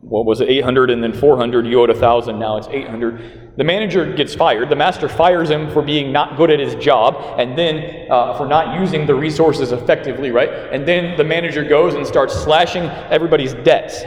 what 0.00 0.24
was 0.24 0.40
it, 0.40 0.48
800 0.48 0.90
and 0.90 1.02
then 1.02 1.12
400, 1.12 1.66
you 1.66 1.80
owed 1.80 1.90
a 1.90 1.92
1,000, 1.92 2.38
now 2.38 2.56
it's 2.56 2.68
800. 2.68 3.56
The 3.56 3.64
manager 3.64 4.12
gets 4.12 4.34
fired. 4.34 4.68
The 4.68 4.76
master 4.76 5.08
fires 5.08 5.50
him 5.50 5.70
for 5.70 5.82
being 5.82 6.12
not 6.12 6.36
good 6.36 6.50
at 6.50 6.60
his 6.60 6.76
job 6.76 7.38
and 7.38 7.58
then 7.58 8.10
uh, 8.10 8.36
for 8.38 8.46
not 8.46 8.80
using 8.80 9.06
the 9.06 9.14
resources 9.14 9.72
effectively, 9.72 10.30
right? 10.30 10.48
And 10.48 10.86
then 10.86 11.16
the 11.16 11.24
manager 11.24 11.64
goes 11.64 11.94
and 11.94 12.06
starts 12.06 12.34
slashing 12.34 12.84
everybody's 13.10 13.54
debts. 13.54 14.02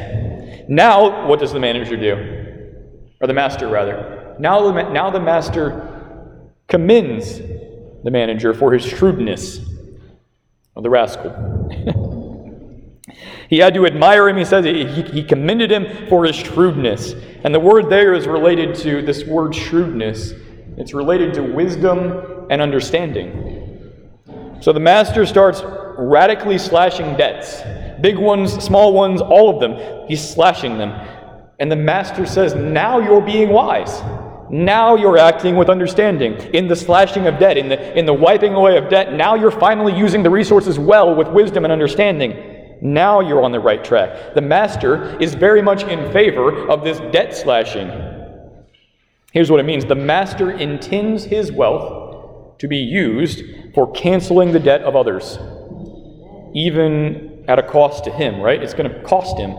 Now, 0.71 1.27
what 1.27 1.41
does 1.41 1.51
the 1.51 1.59
manager 1.59 1.97
do? 1.97 2.13
Or 3.19 3.27
the 3.27 3.33
master, 3.33 3.67
rather. 3.67 4.37
Now 4.39 4.71
the, 4.71 4.89
now 4.89 5.09
the 5.09 5.19
master 5.19 6.49
commends 6.69 7.39
the 7.39 8.09
manager 8.09 8.53
for 8.53 8.71
his 8.71 8.85
shrewdness. 8.85 9.59
of 10.77 10.83
the 10.83 10.89
rascal. 10.89 11.67
He 13.49 13.57
had 13.57 13.73
to 13.73 13.85
admire 13.85 14.29
him. 14.29 14.37
He 14.37 14.45
says 14.45 14.63
he, 14.63 14.85
he 14.85 15.23
commended 15.23 15.69
him 15.69 16.07
for 16.07 16.23
his 16.23 16.37
shrewdness. 16.37 17.15
And 17.43 17.53
the 17.53 17.59
word 17.59 17.89
there 17.89 18.13
is 18.13 18.25
related 18.25 18.73
to 18.75 19.01
this 19.01 19.25
word 19.25 19.53
shrewdness, 19.53 20.31
it's 20.77 20.93
related 20.93 21.33
to 21.33 21.43
wisdom 21.43 22.47
and 22.49 22.61
understanding. 22.61 23.91
So 24.61 24.71
the 24.71 24.79
master 24.79 25.25
starts 25.25 25.63
radically 25.97 26.57
slashing 26.57 27.17
debts 27.17 27.61
big 28.01 28.17
ones, 28.17 28.53
small 28.63 28.93
ones, 28.93 29.21
all 29.21 29.49
of 29.49 29.59
them. 29.59 30.07
He's 30.07 30.27
slashing 30.27 30.77
them. 30.77 30.91
And 31.59 31.71
the 31.71 31.75
master 31.75 32.25
says, 32.25 32.55
Now 32.55 32.99
you're 32.99 33.21
being 33.21 33.49
wise. 33.49 34.01
Now 34.49 34.95
you're 34.95 35.17
acting 35.17 35.55
with 35.55 35.69
understanding. 35.69 36.33
In 36.53 36.67
the 36.67 36.75
slashing 36.75 37.27
of 37.27 37.39
debt, 37.39 37.57
in 37.57 37.69
the, 37.69 37.97
in 37.97 38.05
the 38.05 38.13
wiping 38.13 38.53
away 38.53 38.77
of 38.77 38.89
debt, 38.89 39.13
now 39.13 39.35
you're 39.35 39.51
finally 39.51 39.97
using 39.97 40.23
the 40.23 40.29
resources 40.29 40.77
well 40.77 41.15
with 41.15 41.29
wisdom 41.29 41.63
and 41.63 41.71
understanding. 41.71 42.79
Now 42.81 43.21
you're 43.21 43.43
on 43.43 43.51
the 43.51 43.59
right 43.59 43.83
track. 43.83 44.33
The 44.33 44.41
master 44.41 45.17
is 45.21 45.35
very 45.35 45.61
much 45.61 45.83
in 45.83 46.11
favor 46.11 46.67
of 46.67 46.83
this 46.83 46.99
debt 47.13 47.33
slashing. 47.33 47.89
Here's 49.31 49.49
what 49.49 49.61
it 49.61 49.65
means 49.65 49.85
the 49.85 49.95
master 49.95 50.51
intends 50.51 51.23
his 51.23 51.51
wealth 51.51 52.57
to 52.57 52.67
be 52.67 52.77
used 52.77 53.43
for 53.73 53.91
canceling 53.93 54.51
the 54.51 54.59
debt 54.59 54.81
of 54.81 54.95
others, 54.95 55.37
even 56.53 57.30
at 57.51 57.59
a 57.59 57.63
cost 57.63 58.05
to 58.05 58.11
him, 58.11 58.39
right? 58.39 58.61
It's 58.61 58.73
going 58.73 58.89
to 58.89 59.01
cost 59.03 59.37
him. 59.37 59.55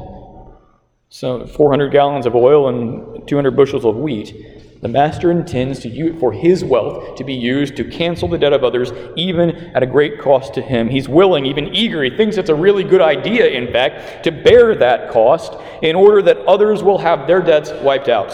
So 1.11 1.47
400 1.47 1.91
gallons 1.91 2.25
of 2.25 2.35
oil 2.35 2.69
and 2.69 3.29
200 3.29 3.51
bushels 3.55 3.85
of 3.85 3.97
wheat. 3.97 4.81
The 4.81 4.89
master 4.89 5.31
intends 5.31 5.79
to 5.81 5.89
use 5.89 6.19
for 6.19 6.33
his 6.33 6.65
wealth 6.65 7.17
to 7.17 7.23
be 7.23 7.35
used 7.35 7.77
to 7.77 7.85
cancel 7.85 8.29
the 8.29 8.39
debt 8.39 8.53
of 8.53 8.65
others, 8.65 8.93
even 9.15 9.51
at 9.77 9.83
a 9.83 9.87
great 9.87 10.19
cost 10.19 10.55
to 10.55 10.63
him. 10.63 10.89
He's 10.89 11.09
willing, 11.09 11.47
even 11.47 11.69
eager. 11.69 12.03
He 12.03 12.11
thinks 12.17 12.37
it's 12.37 12.51
a 12.51 12.55
really 12.55 12.83
good 12.83 13.03
idea, 13.03 13.47
in 13.47 13.71
fact, 13.73 14.25
to 14.25 14.33
bear 14.33 14.75
that 14.75 15.11
cost 15.11 15.55
in 15.83 15.95
order 15.95 16.23
that 16.23 16.39
others 16.47 16.83
will 16.83 16.99
have 16.99 17.29
their 17.29 17.43
debts 17.43 17.71
wiped 17.83 18.09
out. 18.09 18.33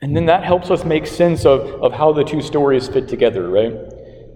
And 0.00 0.16
then 0.16 0.26
that 0.26 0.44
helps 0.44 0.70
us 0.70 0.84
make 0.84 1.06
sense 1.06 1.44
of, 1.44 1.60
of 1.82 1.92
how 1.92 2.12
the 2.12 2.24
two 2.24 2.40
stories 2.40 2.88
fit 2.88 3.08
together, 3.08 3.50
right? 3.50 3.74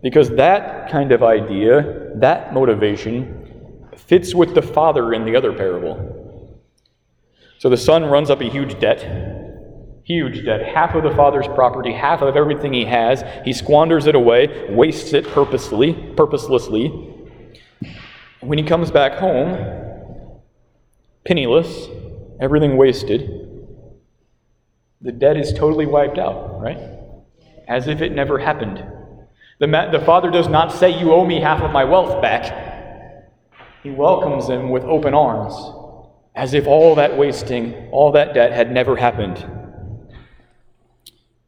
Because 0.04 0.28
that 0.36 0.90
kind 0.90 1.12
of 1.12 1.22
idea, 1.22 2.10
that 2.16 2.52
motivation, 2.52 3.88
fits 3.96 4.34
with 4.34 4.54
the 4.54 4.60
father 4.60 5.14
in 5.14 5.24
the 5.24 5.34
other 5.34 5.50
parable. 5.50 6.60
So 7.58 7.70
the 7.70 7.78
son 7.78 8.04
runs 8.04 8.28
up 8.28 8.42
a 8.42 8.44
huge 8.44 8.78
debt. 8.78 9.00
Huge 10.04 10.44
debt. 10.44 10.62
Half 10.62 10.94
of 10.94 11.04
the 11.04 11.16
father's 11.16 11.48
property, 11.48 11.90
half 11.90 12.20
of 12.20 12.36
everything 12.36 12.74
he 12.74 12.84
has. 12.84 13.24
He 13.46 13.54
squanders 13.54 14.06
it 14.06 14.14
away, 14.14 14.66
wastes 14.68 15.14
it 15.14 15.26
purposely, 15.28 15.94
purposelessly. 16.14 16.88
When 18.40 18.58
he 18.58 18.64
comes 18.64 18.90
back 18.90 19.14
home, 19.14 20.42
penniless, 21.24 21.88
everything 22.42 22.76
wasted, 22.76 23.30
the 25.00 25.12
debt 25.12 25.38
is 25.38 25.54
totally 25.54 25.86
wiped 25.86 26.18
out, 26.18 26.60
right? 26.60 26.78
As 27.66 27.88
if 27.88 28.02
it 28.02 28.12
never 28.12 28.38
happened. 28.38 28.84
The, 29.60 29.66
ma- 29.66 29.90
the 29.90 30.00
father 30.00 30.30
does 30.30 30.48
not 30.48 30.72
say, 30.72 30.98
You 30.98 31.12
owe 31.12 31.24
me 31.24 31.40
half 31.40 31.62
of 31.62 31.70
my 31.70 31.84
wealth 31.84 32.20
back. 32.20 33.30
He 33.82 33.90
welcomes 33.90 34.48
him 34.48 34.70
with 34.70 34.82
open 34.84 35.14
arms 35.14 35.54
as 36.34 36.54
if 36.54 36.66
all 36.66 36.94
that 36.96 37.16
wasting, 37.16 37.88
all 37.92 38.12
that 38.12 38.34
debt 38.34 38.52
had 38.52 38.72
never 38.72 38.96
happened. 38.96 39.38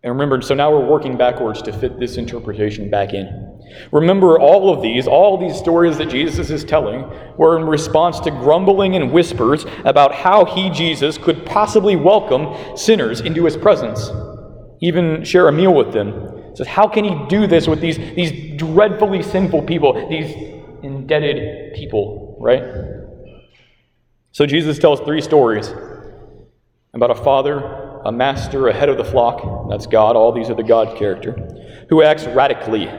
And 0.02 0.12
remember, 0.12 0.40
so 0.40 0.54
now 0.54 0.70
we're 0.70 0.86
working 0.86 1.16
backwards 1.16 1.60
to 1.62 1.72
fit 1.72 1.98
this 1.98 2.16
interpretation 2.16 2.88
back 2.88 3.12
in. 3.12 3.60
Remember, 3.90 4.38
all 4.38 4.72
of 4.72 4.80
these, 4.80 5.08
all 5.08 5.36
these 5.36 5.58
stories 5.58 5.98
that 5.98 6.08
Jesus 6.08 6.50
is 6.50 6.62
telling, 6.62 7.10
were 7.36 7.58
in 7.58 7.64
response 7.64 8.20
to 8.20 8.30
grumbling 8.30 8.94
and 8.94 9.10
whispers 9.10 9.66
about 9.84 10.14
how 10.14 10.44
he, 10.44 10.70
Jesus, 10.70 11.18
could 11.18 11.44
possibly 11.44 11.96
welcome 11.96 12.54
sinners 12.76 13.20
into 13.20 13.44
his 13.44 13.56
presence, 13.56 14.10
even 14.80 15.24
share 15.24 15.48
a 15.48 15.52
meal 15.52 15.74
with 15.74 15.92
them. 15.92 16.35
So, 16.56 16.64
how 16.64 16.88
can 16.88 17.04
he 17.04 17.28
do 17.28 17.46
this 17.46 17.68
with 17.68 17.82
these, 17.82 17.98
these 17.98 18.58
dreadfully 18.58 19.22
sinful 19.22 19.64
people, 19.64 20.08
these 20.08 20.34
indebted 20.82 21.74
people, 21.74 22.38
right? 22.40 22.62
So 24.32 24.46
Jesus 24.46 24.78
tells 24.78 25.00
three 25.00 25.20
stories 25.20 25.72
about 26.94 27.10
a 27.10 27.14
father, 27.14 27.58
a 28.06 28.12
master, 28.12 28.68
a 28.68 28.72
head 28.72 28.88
of 28.88 28.96
the 28.96 29.04
flock, 29.04 29.68
that's 29.68 29.86
God, 29.86 30.16
all 30.16 30.32
these 30.32 30.48
are 30.48 30.54
the 30.54 30.62
God 30.62 30.96
character, 30.96 31.32
who 31.90 32.02
acts 32.02 32.26
radically, 32.26 32.90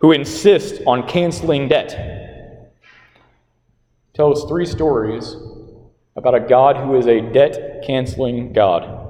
who 0.00 0.12
insists 0.12 0.78
on 0.86 1.08
canceling 1.08 1.68
debt. 1.68 2.74
Tells 4.12 4.44
three 4.48 4.66
stories 4.66 5.34
about 6.14 6.34
a 6.34 6.40
God 6.40 6.76
who 6.76 6.98
is 6.98 7.06
a 7.06 7.22
debt 7.22 7.84
canceling 7.86 8.52
God. 8.52 9.01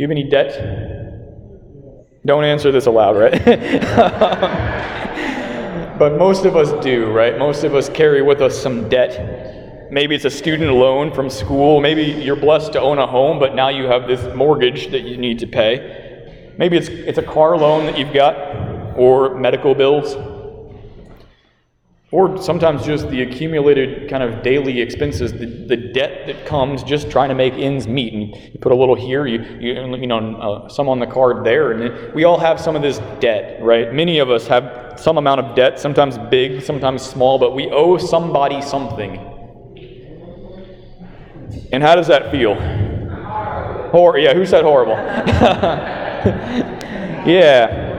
Do 0.00 0.04
you 0.04 0.08
have 0.08 0.16
any 0.16 0.30
debt? 0.30 2.24
Don't 2.24 2.42
answer 2.42 2.72
this 2.72 2.86
aloud, 2.86 3.18
right? 3.18 3.34
But 5.98 6.16
most 6.16 6.46
of 6.46 6.56
us 6.56 6.72
do, 6.82 7.12
right? 7.12 7.38
Most 7.38 7.64
of 7.64 7.74
us 7.74 7.90
carry 7.90 8.22
with 8.22 8.40
us 8.40 8.58
some 8.58 8.88
debt. 8.88 9.92
Maybe 9.92 10.14
it's 10.14 10.24
a 10.24 10.30
student 10.30 10.72
loan 10.72 11.12
from 11.12 11.28
school. 11.28 11.82
Maybe 11.82 12.04
you're 12.04 12.34
blessed 12.34 12.72
to 12.72 12.80
own 12.80 12.98
a 12.98 13.06
home, 13.06 13.38
but 13.38 13.54
now 13.54 13.68
you 13.68 13.84
have 13.84 14.08
this 14.08 14.34
mortgage 14.34 14.90
that 14.92 15.02
you 15.02 15.18
need 15.18 15.38
to 15.40 15.46
pay. 15.46 16.54
Maybe 16.56 16.78
it's, 16.78 16.88
it's 16.88 17.18
a 17.18 17.22
car 17.22 17.58
loan 17.58 17.84
that 17.84 17.98
you've 17.98 18.14
got, 18.14 18.96
or 18.96 19.34
medical 19.34 19.74
bills, 19.74 20.14
or 22.12 22.42
sometimes 22.42 22.84
just 22.84 23.08
the 23.08 23.22
accumulated 23.22 24.10
kind 24.10 24.22
of 24.22 24.42
daily 24.42 24.80
expenses, 24.80 25.32
the, 25.32 25.46
the 25.46 25.76
debt 25.76 26.26
that 26.26 26.44
comes 26.44 26.82
just 26.82 27.08
trying 27.08 27.28
to 27.28 27.36
make 27.36 27.54
ends 27.54 27.86
meet. 27.86 28.12
And 28.12 28.36
you 28.52 28.58
put 28.60 28.72
a 28.72 28.74
little 28.74 28.96
here, 28.96 29.26
you, 29.26 29.40
you, 29.60 29.96
you 29.96 30.06
know, 30.08 30.34
uh, 30.36 30.68
some 30.68 30.88
on 30.88 30.98
the 30.98 31.06
card 31.06 31.44
there. 31.44 31.70
And 31.70 32.12
we 32.12 32.24
all 32.24 32.38
have 32.38 32.58
some 32.60 32.74
of 32.74 32.82
this 32.82 32.98
debt, 33.20 33.62
right? 33.62 33.92
Many 33.94 34.18
of 34.18 34.28
us 34.28 34.48
have 34.48 34.98
some 34.98 35.18
amount 35.18 35.40
of 35.40 35.54
debt, 35.54 35.78
sometimes 35.78 36.18
big, 36.30 36.62
sometimes 36.62 37.02
small, 37.02 37.38
but 37.38 37.54
we 37.54 37.70
owe 37.70 37.96
somebody 37.96 38.60
something. 38.60 39.26
And 41.72 41.84
how 41.84 41.94
does 41.94 42.08
that 42.08 42.32
feel? 42.32 42.56
Hor- 43.90 44.18
yeah, 44.18 44.34
who 44.34 44.44
said 44.44 44.64
horrible? 44.64 44.94
yeah. 47.24 47.89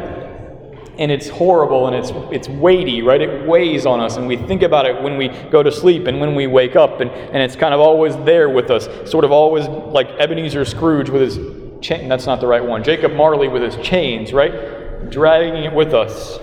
And 1.02 1.12
it's 1.12 1.28
horrible 1.30 1.88
and 1.88 1.96
it's, 1.96 2.12
it's 2.32 2.48
weighty, 2.48 3.02
right? 3.02 3.20
It 3.20 3.48
weighs 3.48 3.88
on 3.88 4.00
us, 4.00 4.18
and 4.18 4.28
we 4.28 4.38
think 4.38 4.62
about 4.62 4.86
it 4.86 5.02
when 5.02 5.18
we 5.18 5.30
go 5.50 5.64
to 5.64 5.72
sleep 5.72 6.06
and 6.06 6.22
when 6.22 6.36
we 6.36 6.46
wake 6.46 6.76
up, 6.76 7.02
and, 7.02 7.10
and 7.10 7.38
it's 7.38 7.56
kind 7.56 7.74
of 7.74 7.80
always 7.80 8.16
there 8.18 8.52
with 8.52 8.70
us, 8.70 8.88
sort 9.10 9.26
of 9.26 9.32
always 9.32 9.68
like 9.68 10.10
Ebenezer 10.20 10.64
Scrooge 10.64 11.10
with 11.10 11.24
his 11.24 11.40
chain. 11.82 12.08
That's 12.08 12.28
not 12.28 12.40
the 12.40 12.46
right 12.46 12.64
one. 12.64 12.84
Jacob 12.84 13.14
Marley 13.14 13.48
with 13.48 13.64
his 13.64 13.76
chains, 13.84 14.32
right? 14.32 15.10
Dragging 15.10 15.64
it 15.64 15.74
with 15.74 15.96
us. 15.96 16.38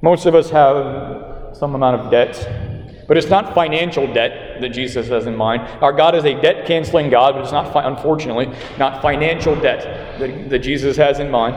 Most 0.00 0.24
of 0.24 0.34
us 0.34 0.48
have 0.48 1.54
some 1.54 1.74
amount 1.74 2.00
of 2.00 2.10
debt, 2.10 3.06
but 3.06 3.18
it's 3.18 3.28
not 3.28 3.54
financial 3.54 4.10
debt 4.14 4.62
that 4.62 4.70
Jesus 4.70 5.08
has 5.08 5.26
in 5.26 5.36
mind. 5.36 5.60
Our 5.82 5.92
God 5.92 6.14
is 6.14 6.24
a 6.24 6.40
debt 6.40 6.66
canceling 6.66 7.10
God, 7.10 7.34
but 7.34 7.42
it's 7.42 7.52
not, 7.52 7.70
fi- 7.70 7.86
unfortunately, 7.86 8.50
not 8.78 9.02
financial 9.02 9.54
debt 9.54 10.18
that, 10.18 10.48
that 10.48 10.60
Jesus 10.60 10.96
has 10.96 11.20
in 11.20 11.30
mind. 11.30 11.54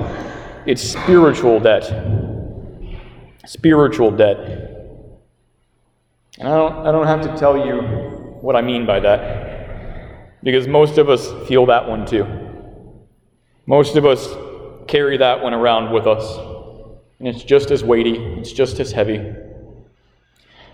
It's 0.67 0.81
spiritual 0.81 1.62
debt. 1.62 1.86
Spiritual 3.45 4.12
debt. 4.12 4.38
And 6.39 6.47
I 6.50 6.57
don't, 6.57 6.88
I 6.88 6.91
don't 6.91 7.07
have 7.07 7.21
to 7.21 7.38
tell 7.38 7.65
you 7.65 7.79
what 8.41 8.57
I 8.57 8.62
mean 8.62 8.86
by 8.86 9.00
that, 9.00 10.43
because 10.43 10.67
most 10.67 10.97
of 10.97 11.07
us 11.07 11.31
feel 11.47 11.65
that 11.67 11.88
one 11.88 12.05
too. 12.05 12.27
Most 13.65 13.95
of 13.95 14.05
us 14.05 14.27
carry 14.89 15.15
that 15.15 15.41
one 15.41 15.53
around 15.53 15.93
with 15.93 16.05
us. 16.05 16.38
And 17.19 17.29
it's 17.29 17.43
just 17.43 17.71
as 17.71 17.86
weighty, 17.86 18.17
it's 18.38 18.51
just 18.51 18.81
as 18.81 18.91
heavy. 18.91 19.33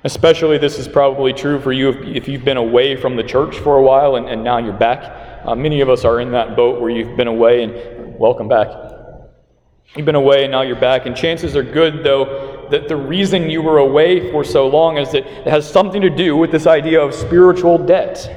Especially, 0.03 0.57
this 0.57 0.79
is 0.79 0.87
probably 0.87 1.33
true 1.33 1.61
for 1.61 1.71
you 1.71 1.89
if, 1.89 2.23
if 2.23 2.27
you've 2.27 2.43
been 2.43 2.57
away 2.57 2.95
from 2.95 3.15
the 3.15 3.23
church 3.23 3.59
for 3.59 3.77
a 3.77 3.83
while 3.83 4.15
and, 4.15 4.27
and 4.27 4.43
now 4.43 4.57
you're 4.57 4.73
back. 4.73 5.45
Uh, 5.45 5.53
many 5.53 5.81
of 5.81 5.89
us 5.89 6.03
are 6.03 6.19
in 6.19 6.31
that 6.31 6.55
boat 6.55 6.81
where 6.81 6.89
you've 6.89 7.15
been 7.15 7.27
away 7.27 7.61
and 7.61 8.17
welcome 8.17 8.47
back. 8.47 8.69
You've 9.95 10.07
been 10.07 10.15
away 10.15 10.43
and 10.43 10.51
now 10.51 10.63
you're 10.63 10.75
back. 10.75 11.05
And 11.05 11.15
chances 11.15 11.55
are 11.55 11.63
good, 11.63 12.03
though, 12.03 12.67
that 12.71 12.87
the 12.87 12.95
reason 12.95 13.49
you 13.49 13.61
were 13.61 13.77
away 13.77 14.31
for 14.31 14.43
so 14.43 14.67
long 14.67 14.97
is 14.97 15.11
that 15.11 15.25
it 15.25 15.47
has 15.47 15.69
something 15.69 16.01
to 16.01 16.09
do 16.09 16.35
with 16.35 16.51
this 16.51 16.65
idea 16.65 16.99
of 16.99 17.13
spiritual 17.13 17.77
debt, 17.77 18.27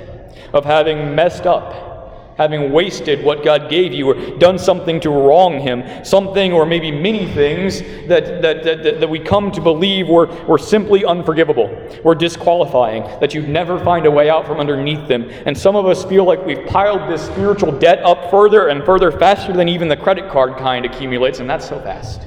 of 0.52 0.66
having 0.66 1.14
messed 1.14 1.46
up 1.46 1.95
having 2.37 2.73
wasted 2.73 3.25
what 3.25 3.45
God 3.45 3.69
gave 3.71 3.93
you 3.93 4.09
or 4.09 4.38
done 4.38 4.59
something 4.59 5.00
to 5.00 5.11
wrong 5.11 5.59
Him, 5.59 6.05
something 6.05 6.52
or 6.52 6.66
maybe 6.66 6.90
many 6.90 7.26
things 7.33 7.81
that, 8.07 8.43
that, 8.43 8.62
that, 8.64 9.00
that, 9.00 9.09
we 9.09 9.19
come 9.19 9.50
to 9.52 9.61
believe 9.61 10.09
were, 10.09 10.26
were 10.47 10.59
simply 10.59 11.05
unforgivable, 11.05 11.69
were 12.05 12.14
disqualifying, 12.14 13.02
that 13.21 13.35
you'd 13.35 13.49
never 13.49 13.83
find 13.83 14.07
a 14.07 14.11
way 14.11 14.28
out 14.28 14.47
from 14.47 14.59
underneath 14.59 15.07
them. 15.09 15.31
And 15.47 15.57
some 15.57 15.76
of 15.76 15.87
us 15.87 16.05
feel 16.05 16.25
like 16.25 16.45
we've 16.45 16.66
piled 16.66 17.11
this 17.11 17.25
spiritual 17.26 17.73
debt 17.73 18.05
up 18.05 18.31
further 18.31 18.69
and 18.69 18.85
further 18.85 19.11
faster 19.11 19.52
than 19.52 19.69
even 19.69 19.88
the 19.88 19.97
credit 19.97 20.31
card 20.31 20.57
kind 20.57 20.85
accumulates, 20.85 21.40
and 21.40 21.49
that's 21.49 21.69
so 21.69 21.81
fast 21.81 22.23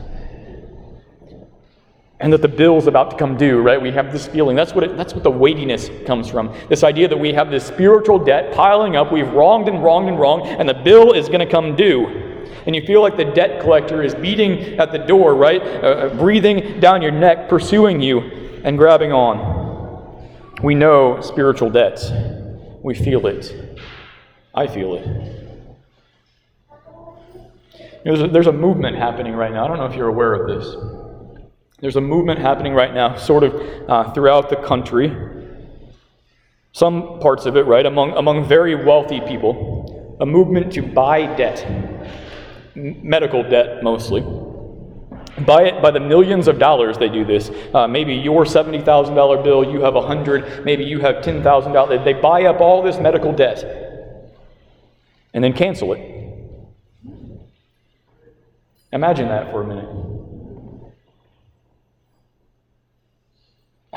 and 2.21 2.33
that 2.33 2.41
the 2.41 2.49
bill's 2.49 2.87
about 2.87 3.11
to 3.11 3.17
come 3.17 3.37
due, 3.37 3.61
right? 3.61 3.81
We 3.81 3.91
have 3.91 4.11
this 4.11 4.27
feeling. 4.27 4.55
That's 4.55 4.73
what, 4.73 4.83
it, 4.83 4.97
that's 4.97 5.13
what 5.13 5.23
the 5.23 5.31
weightiness 5.31 5.89
comes 6.05 6.29
from. 6.29 6.53
This 6.67 6.83
idea 6.83 7.07
that 7.07 7.17
we 7.17 7.31
have 7.33 7.49
this 7.49 7.65
spiritual 7.65 8.19
debt 8.19 8.53
piling 8.53 8.97
up. 8.97 9.11
We've 9.11 9.29
wronged 9.29 9.69
and 9.69 9.81
wronged 9.81 10.09
and 10.09 10.19
wronged, 10.19 10.47
and 10.47 10.67
the 10.67 10.73
bill 10.73 11.13
is 11.13 11.27
going 11.27 11.39
to 11.39 11.49
come 11.49 11.75
due. 11.75 12.07
And 12.65 12.75
you 12.75 12.85
feel 12.85 13.01
like 13.01 13.15
the 13.15 13.25
debt 13.25 13.61
collector 13.61 14.03
is 14.03 14.13
beating 14.13 14.77
at 14.79 14.91
the 14.91 14.97
door, 14.97 15.33
right? 15.35 15.61
Uh, 15.61 15.65
uh, 15.65 16.15
breathing 16.15 16.81
down 16.81 17.01
your 17.01 17.11
neck, 17.11 17.47
pursuing 17.47 18.01
you, 18.01 18.19
and 18.65 18.77
grabbing 18.77 19.13
on. 19.13 20.27
We 20.61 20.75
know 20.75 21.21
spiritual 21.21 21.69
debts. 21.69 22.11
We 22.83 22.95
feel 22.95 23.27
it. 23.27 23.79
I 24.53 24.67
feel 24.67 24.95
it. 24.95 25.35
There's 28.03 28.21
a, 28.21 28.27
there's 28.27 28.47
a 28.47 28.53
movement 28.53 28.97
happening 28.97 29.33
right 29.35 29.51
now. 29.51 29.63
I 29.63 29.67
don't 29.67 29.77
know 29.77 29.85
if 29.85 29.95
you're 29.95 30.09
aware 30.09 30.33
of 30.33 30.47
this. 30.47 30.98
There's 31.81 31.95
a 31.95 32.01
movement 32.01 32.39
happening 32.39 32.73
right 32.73 32.93
now, 32.93 33.15
sort 33.15 33.43
of 33.43 33.89
uh, 33.89 34.11
throughout 34.11 34.49
the 34.49 34.57
country. 34.57 35.15
Some 36.73 37.19
parts 37.19 37.45
of 37.45 37.55
it, 37.55 37.65
right, 37.65 37.85
among, 37.85 38.11
among 38.11 38.47
very 38.47 38.75
wealthy 38.75 39.21
people, 39.21 40.17
a 40.19 40.25
movement 40.25 40.73
to 40.73 40.81
buy 40.81 41.25
debt, 41.35 41.65
medical 42.75 43.43
debt 43.43 43.81
mostly. 43.81 44.21
Buy 45.45 45.63
it 45.63 45.81
by 45.81 45.91
the 45.91 46.01
millions 46.01 46.49
of 46.49 46.59
dollars 46.59 46.97
they 46.97 47.07
do 47.07 47.23
this. 47.23 47.49
Uh, 47.73 47.87
maybe 47.87 48.13
your 48.13 48.43
$70,000 48.43 49.43
bill, 49.43 49.63
you 49.63 49.81
have 49.81 49.93
100 49.93 50.65
maybe 50.65 50.83
you 50.83 50.99
have 50.99 51.23
$10,000. 51.23 52.03
They 52.03 52.13
buy 52.13 52.43
up 52.43 52.59
all 52.59 52.83
this 52.83 52.99
medical 52.99 53.31
debt 53.31 53.63
and 55.33 55.43
then 55.43 55.53
cancel 55.53 55.93
it. 55.93 56.15
Imagine 58.91 59.29
that 59.29 59.51
for 59.51 59.61
a 59.61 59.67
minute. 59.67 60.08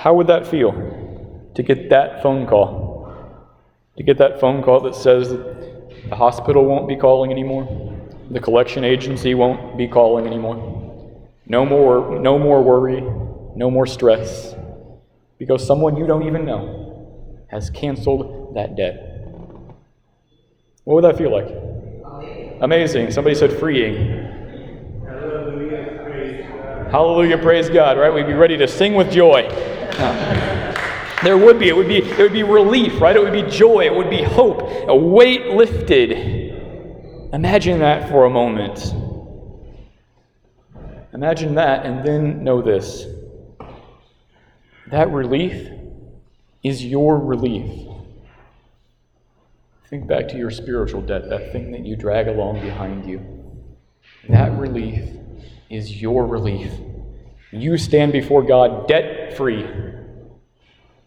How 0.02 0.12
would 0.14 0.26
that 0.26 0.44
feel 0.48 0.72
to 1.54 1.62
get 1.62 1.90
that 1.90 2.24
phone 2.24 2.44
call? 2.44 3.14
To 3.96 4.02
get 4.02 4.18
that 4.18 4.40
phone 4.40 4.60
call 4.60 4.80
that 4.80 4.96
says 4.96 5.28
that 5.28 6.08
the 6.10 6.16
hospital 6.16 6.64
won't 6.64 6.88
be 6.88 6.96
calling 6.96 7.30
anymore, 7.30 7.94
the 8.28 8.40
collection 8.40 8.82
agency 8.82 9.34
won't 9.34 9.78
be 9.78 9.86
calling 9.86 10.26
anymore. 10.26 10.56
No 11.46 11.64
more, 11.64 12.18
no 12.18 12.36
more 12.36 12.60
worry, 12.64 13.00
no 13.54 13.70
more 13.70 13.86
stress, 13.86 14.56
because 15.38 15.64
someone 15.64 15.96
you 15.96 16.04
don't 16.04 16.26
even 16.26 16.44
know 16.44 17.38
has 17.46 17.70
canceled 17.70 18.56
that 18.56 18.74
debt. 18.74 19.24
What 20.82 20.94
would 20.96 21.04
that 21.04 21.16
feel 21.16 21.30
like? 21.30 21.46
Amazing. 22.60 23.12
Somebody 23.12 23.36
said 23.36 23.52
freeing. 23.52 23.94
Hallelujah, 26.90 27.38
praise 27.38 27.70
God, 27.70 27.98
right? 27.98 28.12
We'd 28.12 28.26
be 28.26 28.32
ready 28.32 28.56
to 28.56 28.66
sing 28.66 28.94
with 28.94 29.08
joy. 29.12 29.48
There 31.22 31.38
would 31.38 31.58
be. 31.58 31.68
It 31.68 31.76
would 31.76 31.88
be, 31.88 31.98
it 31.98 32.18
would 32.18 32.32
be 32.32 32.42
relief, 32.42 33.00
right? 33.00 33.14
It 33.14 33.22
would 33.22 33.32
be 33.32 33.42
joy. 33.42 33.84
It 33.84 33.94
would 33.94 34.10
be 34.10 34.22
hope. 34.22 34.62
A 34.88 34.96
weight 34.96 35.46
lifted. 35.46 36.12
Imagine 37.32 37.78
that 37.78 38.08
for 38.10 38.24
a 38.24 38.30
moment. 38.30 38.92
Imagine 41.14 41.54
that, 41.54 41.86
and 41.86 42.04
then 42.04 42.42
know 42.42 42.60
this. 42.62 43.06
That 44.90 45.10
relief 45.10 45.68
is 46.62 46.84
your 46.84 47.18
relief. 47.18 47.88
Think 49.88 50.06
back 50.06 50.28
to 50.28 50.36
your 50.36 50.50
spiritual 50.50 51.02
debt, 51.02 51.28
that 51.28 51.52
thing 51.52 51.70
that 51.72 51.84
you 51.84 51.96
drag 51.96 52.28
along 52.28 52.60
behind 52.60 53.06
you. 53.06 53.20
That 54.28 54.58
relief 54.58 55.08
is 55.68 56.00
your 56.00 56.26
relief. 56.26 56.72
You 57.50 57.76
stand 57.76 58.12
before 58.12 58.42
God 58.42 58.88
debt 58.88 59.21
free. 59.36 59.68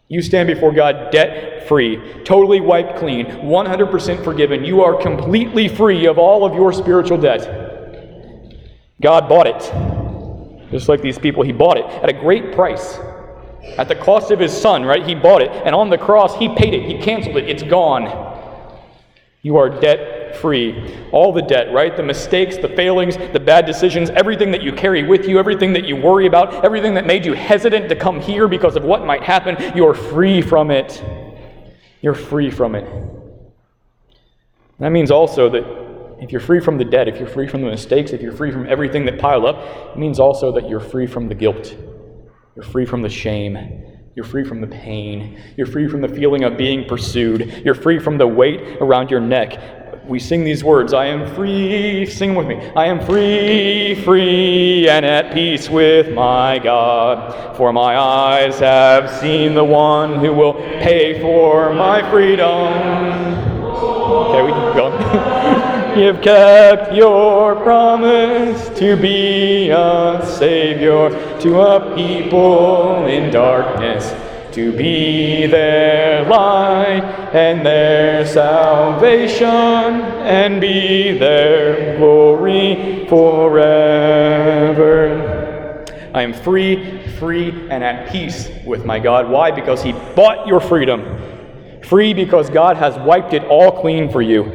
You 0.07 0.21
stand 0.21 0.47
before 0.47 0.71
God 0.71 1.11
debt 1.11 1.67
free, 1.67 2.23
totally 2.23 2.61
wiped 2.61 2.99
clean, 2.99 3.25
100% 3.25 4.23
forgiven. 4.23 4.63
You 4.63 4.81
are 4.83 5.01
completely 5.01 5.67
free 5.67 6.05
of 6.05 6.19
all 6.19 6.45
of 6.45 6.53
your 6.53 6.71
spiritual 6.71 7.17
debt. 7.17 7.65
God 9.01 9.27
bought 9.27 9.47
it. 9.47 10.71
Just 10.71 10.89
like 10.89 11.01
these 11.01 11.17
people, 11.17 11.43
He 11.43 11.51
bought 11.51 11.77
it 11.77 11.85
at 11.85 12.09
a 12.09 12.13
great 12.13 12.53
price. 12.53 12.99
At 13.77 13.87
the 13.87 13.95
cost 13.95 14.29
of 14.29 14.39
His 14.39 14.55
Son, 14.55 14.83
right? 14.83 15.05
He 15.05 15.15
bought 15.15 15.41
it. 15.41 15.49
And 15.49 15.73
on 15.73 15.89
the 15.89 15.97
cross, 15.97 16.37
He 16.37 16.49
paid 16.49 16.73
it. 16.73 16.83
He 16.83 16.99
canceled 17.01 17.37
it. 17.37 17.49
It's 17.49 17.63
gone. 17.63 18.03
You 19.41 19.57
are 19.57 19.69
debt 19.69 20.14
free. 20.35 20.95
All 21.11 21.31
the 21.31 21.41
debt, 21.41 21.71
right? 21.73 21.95
The 21.95 22.03
mistakes, 22.03 22.57
the 22.57 22.69
failings, 22.69 23.17
the 23.17 23.39
bad 23.39 23.65
decisions, 23.65 24.09
everything 24.11 24.51
that 24.51 24.61
you 24.61 24.71
carry 24.71 25.03
with 25.03 25.27
you, 25.27 25.39
everything 25.39 25.73
that 25.73 25.85
you 25.85 25.95
worry 25.95 26.27
about, 26.27 26.65
everything 26.65 26.93
that 26.93 27.05
made 27.05 27.25
you 27.25 27.33
hesitant 27.33 27.89
to 27.89 27.95
come 27.95 28.19
here 28.19 28.47
because 28.47 28.75
of 28.75 28.83
what 28.83 29.05
might 29.05 29.23
happen, 29.23 29.57
you're 29.75 29.93
free 29.93 30.41
from 30.41 30.71
it. 30.71 31.03
You're 32.01 32.13
free 32.13 32.51
from 32.51 32.75
it. 32.75 32.85
That 34.79 34.91
means 34.91 35.09
also 35.09 35.49
that 35.49 35.63
if 36.19 36.31
you're 36.31 36.41
free 36.41 36.59
from 36.59 36.77
the 36.77 36.85
debt, 36.85 37.07
if 37.07 37.17
you're 37.17 37.27
free 37.27 37.47
from 37.47 37.61
the 37.61 37.69
mistakes, 37.69 38.11
if 38.11 38.21
you're 38.21 38.31
free 38.31 38.51
from 38.51 38.67
everything 38.67 39.05
that 39.05 39.19
pile 39.19 39.45
up, 39.45 39.95
it 39.95 39.97
means 39.97 40.19
also 40.19 40.51
that 40.53 40.69
you're 40.69 40.79
free 40.79 41.07
from 41.07 41.27
the 41.27 41.35
guilt. 41.35 41.75
You're 42.55 42.63
free 42.63 42.85
from 42.85 43.01
the 43.01 43.09
shame. 43.09 43.57
You're 44.15 44.25
free 44.25 44.45
from 44.45 44.61
the 44.61 44.67
pain. 44.67 45.41
You're 45.57 45.67
free 45.67 45.89
from 45.89 46.01
the 46.01 46.07
feeling 46.07 46.43
of 46.43 46.57
being 46.57 46.85
pursued. 46.87 47.63
You're 47.65 47.75
free 47.75 47.99
from 47.99 48.17
the 48.17 48.27
weight 48.27 48.77
around 48.79 49.11
your 49.11 49.19
neck 49.19 49.84
we 50.07 50.19
sing 50.19 50.43
these 50.43 50.63
words 50.63 50.93
I 50.93 51.05
am 51.05 51.33
free, 51.33 52.05
sing 52.05 52.35
with 52.35 52.47
me. 52.47 52.55
I 52.75 52.85
am 52.85 53.03
free, 53.05 53.95
free, 54.03 54.87
and 54.87 55.05
at 55.05 55.33
peace 55.33 55.69
with 55.69 56.13
my 56.13 56.59
God. 56.59 57.57
For 57.57 57.73
my 57.73 57.97
eyes 57.97 58.59
have 58.59 59.09
seen 59.09 59.53
the 59.53 59.63
one 59.63 60.19
who 60.19 60.33
will 60.33 60.53
pay 60.53 61.19
for 61.21 61.73
my 61.73 62.07
freedom. 62.11 62.45
Okay, 63.63 64.41
we. 64.43 64.65
You've 65.95 66.21
kept 66.21 66.93
your 66.93 67.55
promise 67.55 68.67
to 68.77 68.97
be 68.97 69.69
a 69.69 70.21
Savior 70.37 71.09
to 71.39 71.61
a 71.61 71.95
people 71.95 73.05
in 73.05 73.31
darkness 73.31 74.13
to 74.55 74.71
be 74.71 75.45
their 75.47 76.23
light 76.29 77.03
and 77.33 77.65
their 77.65 78.25
salvation 78.25 79.47
and 79.47 80.61
be 80.61 81.17
their 81.17 81.97
glory 81.97 83.05
forever. 83.09 84.45
I 86.13 86.21
am 86.21 86.31
free, 86.31 87.05
free, 87.19 87.49
and 87.69 87.83
at 87.83 88.09
peace 88.09 88.49
with 88.65 88.85
my 88.85 88.97
God. 88.97 89.29
Why? 89.29 89.51
Because 89.51 89.83
He 89.83 89.91
bought 89.91 90.47
your 90.47 90.61
freedom. 90.61 91.81
Free 91.83 92.13
because 92.13 92.49
God 92.49 92.77
has 92.77 92.97
wiped 92.99 93.33
it 93.33 93.43
all 93.43 93.81
clean 93.81 94.09
for 94.09 94.21
you. 94.21 94.53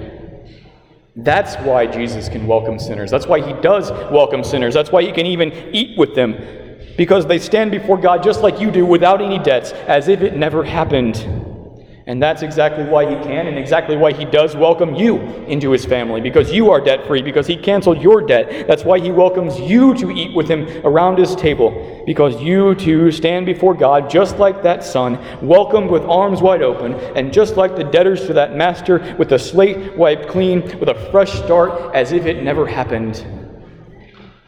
That's 1.15 1.57
why 1.57 1.87
Jesus 1.87 2.31
can 2.31 2.47
welcome 2.47 2.79
sinners. 2.79 3.11
That's 3.11 3.27
why 3.27 3.43
He 3.47 3.53
does 3.61 3.91
welcome 4.11 4.45
sinners. 4.45 4.73
That's 4.73 4.91
why 4.91 5.03
He 5.03 5.13
can 5.13 5.27
even 5.27 5.53
eat 5.75 5.99
with 5.99 6.15
them 6.15 6.60
because 7.01 7.25
they 7.25 7.39
stand 7.39 7.71
before 7.71 7.97
God 7.97 8.23
just 8.23 8.43
like 8.43 8.61
you 8.61 8.71
do 8.71 8.85
without 8.85 9.23
any 9.23 9.39
debts, 9.39 9.73
as 9.73 10.07
if 10.09 10.21
it 10.21 10.37
never 10.37 10.63
happened. 10.63 11.17
And 12.07 12.23
that's 12.23 12.43
exactly 12.43 12.85
why 12.85 13.09
he 13.09 13.15
can 13.25 13.47
and 13.47 13.57
exactly 13.57 13.97
why 13.97 14.13
he 14.13 14.27
does 14.27 14.55
welcome 14.55 14.95
you 14.95 15.17
into 15.47 15.71
his 15.71 15.87
family 15.87 16.21
because 16.21 16.53
you 16.53 16.71
are 16.71 16.79
debt 16.79 17.07
free, 17.07 17.23
because 17.23 17.47
he 17.47 17.57
canceled 17.57 18.03
your 18.03 18.21
debt. 18.21 18.67
That's 18.67 18.85
why 18.85 19.01
he 19.01 19.11
welcomes 19.11 19.59
you 19.59 19.95
to 19.95 20.11
eat 20.11 20.37
with 20.37 20.47
him 20.47 20.69
around 20.85 21.17
his 21.17 21.35
table 21.35 22.05
because 22.05 22.39
you 22.43 22.75
too 22.75 23.11
stand 23.11 23.47
before 23.47 23.73
God 23.73 24.11
just 24.11 24.37
like 24.37 24.63
that 24.63 24.85
son, 24.85 25.19
welcomed 25.41 25.91
with 25.91 26.03
arms 26.03 26.43
wide 26.43 26.61
open, 26.61 26.93
and 27.17 27.33
just 27.33 27.57
like 27.57 27.77
the 27.77 27.85
debtors 27.85 28.27
to 28.27 28.35
that 28.35 28.55
master 28.55 29.17
with 29.19 29.31
the 29.31 29.39
slate 29.39 29.97
wiped 29.97 30.29
clean, 30.29 30.61
with 30.79 30.91
a 30.91 31.11
fresh 31.11 31.33
start 31.33 31.95
as 31.95 32.13
if 32.13 32.27
it 32.27 32.43
never 32.43 32.67
happened. 32.67 33.40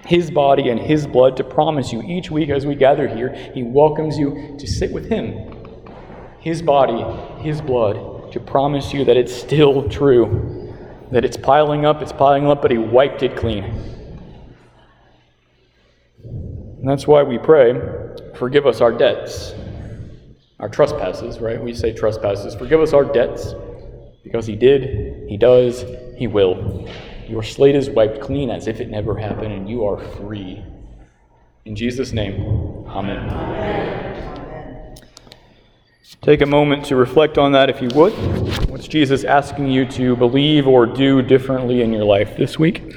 His 0.04 0.30
body 0.30 0.68
and 0.68 0.80
his 0.80 1.06
blood 1.06 1.36
to 1.36 1.44
promise 1.44 1.92
you 1.92 2.02
each 2.02 2.30
week 2.30 2.50
as 2.50 2.66
we 2.66 2.74
gather 2.74 3.08
here, 3.08 3.34
he 3.54 3.62
welcomes 3.62 4.18
you 4.18 4.56
to 4.58 4.66
sit 4.66 4.92
with 4.92 5.08
him 5.08 5.52
his 6.42 6.60
body, 6.60 7.04
His 7.40 7.60
blood, 7.60 8.32
to 8.32 8.40
promise 8.40 8.92
you 8.92 9.04
that 9.04 9.16
it's 9.16 9.32
still 9.32 9.88
true, 9.88 10.74
that 11.12 11.24
it's 11.24 11.36
piling 11.36 11.86
up, 11.86 12.02
it's 12.02 12.12
piling 12.12 12.48
up, 12.48 12.60
but 12.60 12.72
He 12.72 12.78
wiped 12.78 13.22
it 13.22 13.36
clean. 13.36 13.62
And 16.24 16.88
that's 16.88 17.06
why 17.06 17.22
we 17.22 17.38
pray, 17.38 17.80
forgive 18.34 18.66
us 18.66 18.80
our 18.80 18.90
debts, 18.90 19.54
our 20.58 20.68
trespasses, 20.68 21.38
right? 21.38 21.62
We 21.62 21.74
say 21.74 21.92
trespasses. 21.94 22.56
Forgive 22.56 22.80
us 22.80 22.92
our 22.92 23.04
debts, 23.04 23.54
because 24.24 24.44
He 24.44 24.56
did, 24.56 25.28
He 25.28 25.36
does, 25.36 25.84
He 26.16 26.26
will. 26.26 26.88
Your 27.32 27.42
slate 27.42 27.74
is 27.74 27.88
wiped 27.88 28.20
clean 28.20 28.50
as 28.50 28.66
if 28.66 28.78
it 28.78 28.90
never 28.90 29.16
happened, 29.16 29.54
and 29.54 29.66
you 29.66 29.86
are 29.86 29.96
free. 29.96 30.62
In 31.64 31.74
Jesus' 31.74 32.12
name, 32.12 32.84
Amen. 32.88 33.30
Amen. 33.30 34.96
Take 36.20 36.42
a 36.42 36.46
moment 36.46 36.84
to 36.84 36.94
reflect 36.94 37.38
on 37.38 37.52
that 37.52 37.70
if 37.70 37.80
you 37.80 37.88
would. 37.94 38.12
What's 38.68 38.86
Jesus 38.86 39.24
asking 39.24 39.68
you 39.68 39.86
to 39.92 40.14
believe 40.14 40.68
or 40.68 40.84
do 40.84 41.22
differently 41.22 41.80
in 41.80 41.90
your 41.90 42.04
life 42.04 42.36
this 42.36 42.58
week? 42.58 42.94